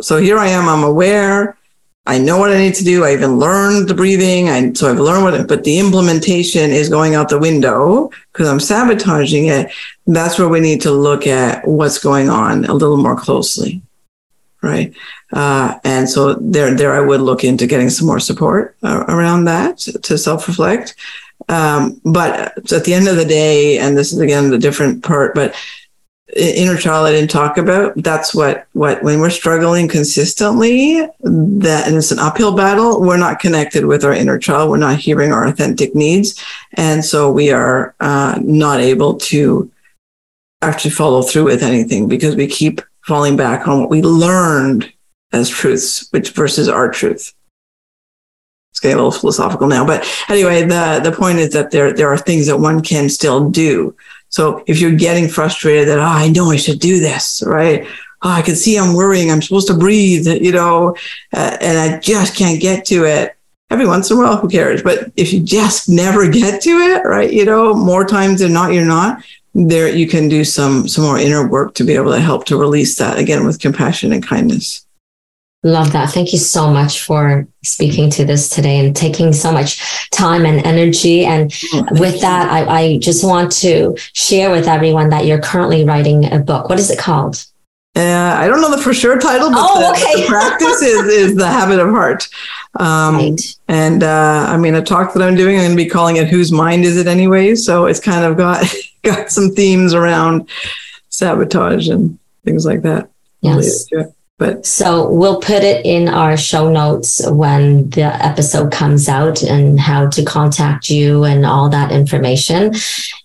So 0.00 0.18
here 0.18 0.38
I 0.38 0.48
am, 0.48 0.68
I'm 0.68 0.84
aware, 0.84 1.58
I 2.06 2.18
know 2.18 2.38
what 2.38 2.50
I 2.50 2.58
need 2.58 2.74
to 2.74 2.84
do. 2.84 3.04
I 3.04 3.12
even 3.12 3.38
learned 3.38 3.88
the 3.88 3.94
breathing. 3.94 4.48
I, 4.48 4.72
so 4.72 4.90
I've 4.90 4.98
learned 4.98 5.22
what, 5.22 5.48
but 5.48 5.64
the 5.64 5.78
implementation 5.78 6.70
is 6.70 6.88
going 6.88 7.14
out 7.14 7.28
the 7.28 7.38
window 7.38 8.10
because 8.32 8.48
I'm 8.48 8.58
sabotaging 8.58 9.46
it. 9.46 9.70
That's 10.06 10.38
where 10.38 10.48
we 10.48 10.60
need 10.60 10.80
to 10.82 10.90
look 10.90 11.26
at 11.26 11.66
what's 11.68 11.98
going 11.98 12.28
on 12.28 12.64
a 12.64 12.74
little 12.74 12.96
more 12.96 13.16
closely. 13.16 13.82
Right. 14.62 14.92
Uh, 15.32 15.78
and 15.84 16.08
so 16.08 16.34
there, 16.34 16.74
there 16.74 16.94
I 16.94 17.00
would 17.00 17.20
look 17.20 17.44
into 17.44 17.66
getting 17.66 17.90
some 17.90 18.06
more 18.06 18.20
support 18.20 18.76
uh, 18.82 19.04
around 19.08 19.44
that 19.44 19.78
to 19.78 20.18
self 20.18 20.48
reflect. 20.48 20.96
Um, 21.50 22.00
but 22.04 22.72
at 22.72 22.84
the 22.84 22.94
end 22.94 23.08
of 23.08 23.16
the 23.16 23.24
day, 23.24 23.78
and 23.78 23.98
this 23.98 24.12
is 24.12 24.20
again 24.20 24.50
the 24.50 24.58
different 24.58 25.02
part, 25.02 25.34
but 25.34 25.54
inner 26.36 26.76
child 26.76 27.08
I 27.08 27.10
didn't 27.10 27.30
talk 27.30 27.58
about. 27.58 27.94
That's 27.96 28.32
what 28.32 28.68
what 28.72 29.02
when 29.02 29.18
we're 29.18 29.30
struggling 29.30 29.88
consistently, 29.88 31.00
that 31.22 31.88
and 31.88 31.96
it's 31.96 32.12
an 32.12 32.20
uphill 32.20 32.54
battle. 32.54 33.00
We're 33.00 33.16
not 33.16 33.40
connected 33.40 33.86
with 33.86 34.04
our 34.04 34.12
inner 34.12 34.38
child. 34.38 34.70
We're 34.70 34.76
not 34.76 35.00
hearing 35.00 35.32
our 35.32 35.44
authentic 35.44 35.92
needs, 35.92 36.40
and 36.74 37.04
so 37.04 37.32
we 37.32 37.50
are 37.50 37.96
uh, 37.98 38.38
not 38.40 38.78
able 38.78 39.16
to 39.16 39.68
actually 40.62 40.92
follow 40.92 41.20
through 41.20 41.44
with 41.44 41.64
anything 41.64 42.06
because 42.06 42.36
we 42.36 42.46
keep 42.46 42.80
falling 43.06 43.36
back 43.36 43.66
on 43.66 43.80
what 43.80 43.90
we 43.90 44.02
learned 44.02 44.92
as 45.32 45.48
truths, 45.48 46.06
which 46.12 46.30
versus 46.30 46.68
our 46.68 46.88
truth 46.88 47.34
it's 48.80 48.88
getting 48.88 48.98
a 48.98 49.04
little 49.04 49.20
philosophical 49.20 49.66
now, 49.66 49.84
but 49.84 50.08
anyway, 50.30 50.62
the 50.62 51.00
the 51.04 51.12
point 51.12 51.38
is 51.38 51.52
that 51.52 51.70
there 51.70 51.92
there 51.92 52.08
are 52.08 52.16
things 52.16 52.46
that 52.46 52.58
one 52.58 52.80
can 52.80 53.10
still 53.10 53.50
do. 53.50 53.94
So 54.30 54.64
if 54.66 54.80
you're 54.80 54.94
getting 54.94 55.28
frustrated 55.28 55.88
that 55.88 55.98
oh, 55.98 56.02
I 56.02 56.28
know 56.28 56.50
I 56.50 56.56
should 56.56 56.78
do 56.78 56.98
this, 56.98 57.42
right? 57.46 57.86
Oh, 58.22 58.30
I 58.30 58.40
can 58.40 58.56
see 58.56 58.78
I'm 58.78 58.94
worrying. 58.94 59.30
I'm 59.30 59.42
supposed 59.42 59.66
to 59.68 59.74
breathe, 59.74 60.26
you 60.26 60.52
know, 60.52 60.96
uh, 61.34 61.58
and 61.60 61.78
I 61.78 61.98
just 61.98 62.36
can't 62.36 62.60
get 62.60 62.86
to 62.86 63.04
it. 63.04 63.36
Every 63.68 63.86
once 63.86 64.10
in 64.10 64.16
a 64.16 64.20
while, 64.20 64.38
who 64.38 64.48
cares? 64.48 64.82
But 64.82 65.12
if 65.16 65.32
you 65.32 65.40
just 65.40 65.88
never 65.88 66.28
get 66.30 66.62
to 66.62 66.70
it, 66.70 67.04
right? 67.04 67.30
You 67.30 67.44
know, 67.44 67.74
more 67.74 68.06
times 68.06 68.40
than 68.40 68.54
not, 68.54 68.72
you're 68.72 68.84
not 68.86 69.22
there. 69.54 69.94
You 69.94 70.08
can 70.08 70.28
do 70.30 70.42
some 70.44 70.88
some 70.88 71.04
more 71.04 71.18
inner 71.18 71.46
work 71.46 71.74
to 71.74 71.84
be 71.84 71.94
able 71.94 72.12
to 72.12 72.20
help 72.20 72.46
to 72.46 72.56
release 72.56 72.96
that 72.96 73.18
again 73.18 73.44
with 73.44 73.60
compassion 73.60 74.12
and 74.14 74.26
kindness. 74.26 74.86
Love 75.62 75.92
that. 75.92 76.10
Thank 76.10 76.32
you 76.32 76.38
so 76.38 76.70
much 76.70 77.02
for 77.02 77.46
speaking 77.62 78.08
to 78.10 78.24
this 78.24 78.48
today 78.48 78.84
and 78.84 78.96
taking 78.96 79.32
so 79.34 79.52
much 79.52 80.08
time 80.10 80.46
and 80.46 80.64
energy. 80.64 81.26
And 81.26 81.52
with 81.90 82.18
that, 82.22 82.50
I, 82.50 82.64
I, 82.64 82.98
just 82.98 83.22
want 83.22 83.52
to 83.52 83.94
share 84.14 84.50
with 84.50 84.66
everyone 84.66 85.10
that 85.10 85.26
you're 85.26 85.40
currently 85.40 85.84
writing 85.84 86.32
a 86.32 86.38
book. 86.38 86.70
What 86.70 86.78
is 86.78 86.90
it 86.90 86.98
called? 86.98 87.44
Uh, 87.94 88.36
I 88.38 88.46
don't 88.46 88.62
know 88.62 88.74
the 88.74 88.80
for 88.80 88.94
sure 88.94 89.18
title, 89.18 89.50
but 89.50 89.58
oh, 89.58 89.80
the, 89.80 89.90
okay. 89.90 90.22
the 90.22 90.28
practice 90.28 90.80
is, 90.80 91.06
is 91.08 91.36
the 91.36 91.46
habit 91.46 91.78
of 91.78 91.90
heart. 91.90 92.26
Um, 92.78 93.16
right. 93.16 93.40
And 93.68 94.02
uh, 94.02 94.46
I 94.48 94.56
mean, 94.56 94.76
a 94.76 94.82
talk 94.82 95.12
that 95.12 95.22
I'm 95.22 95.34
doing, 95.34 95.56
I'm 95.56 95.64
going 95.64 95.76
to 95.76 95.84
be 95.84 95.90
calling 95.90 96.16
it 96.16 96.28
"Whose 96.28 96.52
Mind 96.52 96.84
Is 96.84 96.96
It 96.96 97.08
Anyway?" 97.08 97.56
So 97.56 97.86
it's 97.86 97.98
kind 97.98 98.24
of 98.24 98.36
got 98.36 98.64
got 99.02 99.30
some 99.30 99.50
themes 99.50 99.92
around 99.92 100.48
sabotage 101.08 101.88
and 101.88 102.18
things 102.44 102.64
like 102.64 102.82
that. 102.82 103.10
Yes. 103.40 103.86
But 104.40 104.64
so 104.64 105.06
we'll 105.10 105.38
put 105.38 105.62
it 105.62 105.84
in 105.84 106.08
our 106.08 106.34
show 106.34 106.70
notes 106.70 107.20
when 107.28 107.90
the 107.90 108.04
episode 108.24 108.72
comes 108.72 109.06
out 109.06 109.42
and 109.42 109.78
how 109.78 110.08
to 110.08 110.24
contact 110.24 110.88
you 110.88 111.24
and 111.24 111.44
all 111.44 111.68
that 111.68 111.92
information. 111.92 112.72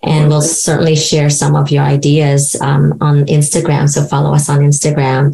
And 0.03 0.27
we'll 0.27 0.41
certainly 0.41 0.97
share 0.97 1.29
some 1.29 1.55
of 1.55 1.71
your 1.71 1.83
ideas 1.83 2.59
um, 2.59 2.97
on 2.99 3.25
Instagram. 3.27 3.87
So 3.87 4.03
follow 4.03 4.33
us 4.33 4.49
on 4.49 4.59
Instagram 4.59 5.27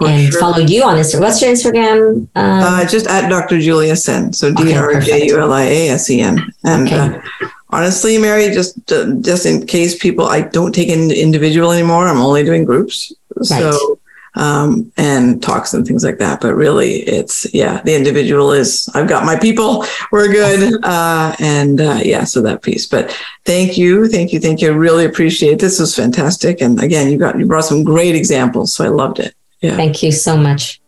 and 0.00 0.30
sure. 0.30 0.40
follow 0.40 0.58
you 0.58 0.84
on 0.84 0.98
Instagram. 0.98 1.20
What's 1.22 1.42
your 1.42 1.50
Instagram? 1.50 2.28
Um, 2.36 2.62
uh, 2.62 2.86
just 2.86 3.08
at 3.08 3.28
Dr. 3.28 3.58
Julia 3.58 3.96
Sen. 3.96 4.32
So 4.32 4.54
D 4.54 4.72
R 4.72 5.00
J 5.00 5.26
U 5.26 5.40
L 5.40 5.52
I 5.52 5.64
A 5.64 5.88
S 5.88 6.08
E 6.10 6.20
N. 6.20 6.38
And 6.62 6.86
okay. 6.86 6.96
uh, 6.96 7.48
honestly, 7.70 8.18
Mary, 8.18 8.54
just 8.54 8.92
uh, 8.92 9.14
just 9.20 9.46
in 9.46 9.66
case 9.66 9.98
people, 9.98 10.26
I 10.26 10.42
don't 10.42 10.72
take 10.72 10.90
in 10.90 11.10
individual 11.10 11.72
anymore. 11.72 12.06
I'm 12.06 12.18
only 12.18 12.44
doing 12.44 12.64
groups. 12.64 13.12
Right. 13.36 13.46
So 13.46 13.98
um, 14.34 14.92
and 14.96 15.42
talks 15.42 15.74
and 15.74 15.86
things 15.86 16.04
like 16.04 16.18
that. 16.18 16.40
But 16.40 16.54
really, 16.54 17.00
it's 17.00 17.52
yeah, 17.54 17.82
the 17.82 17.94
individual 17.94 18.52
is 18.52 18.88
I've 18.94 19.08
got 19.08 19.24
my 19.24 19.38
people, 19.38 19.84
we're 20.10 20.28
good, 20.28 20.74
uh, 20.84 21.34
and 21.38 21.80
uh, 21.80 22.00
yeah, 22.02 22.24
so 22.24 22.42
that 22.42 22.62
piece. 22.62 22.86
But 22.86 23.16
thank 23.44 23.78
you, 23.78 24.08
thank 24.08 24.32
you, 24.32 24.40
thank 24.40 24.60
you. 24.60 24.70
I 24.70 24.74
really 24.74 25.04
appreciate 25.04 25.54
it. 25.54 25.58
this. 25.60 25.80
Was 25.80 25.94
fantastic, 25.94 26.60
and 26.60 26.82
again, 26.82 27.10
you 27.10 27.18
got 27.18 27.38
you 27.38 27.46
brought 27.46 27.64
some 27.64 27.84
great 27.84 28.14
examples, 28.14 28.74
so 28.74 28.84
I 28.84 28.88
loved 28.88 29.18
it. 29.18 29.34
Yeah, 29.60 29.76
thank 29.76 30.02
you 30.02 30.12
so 30.12 30.36
much. 30.36 30.80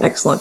Excellent. 0.00 0.40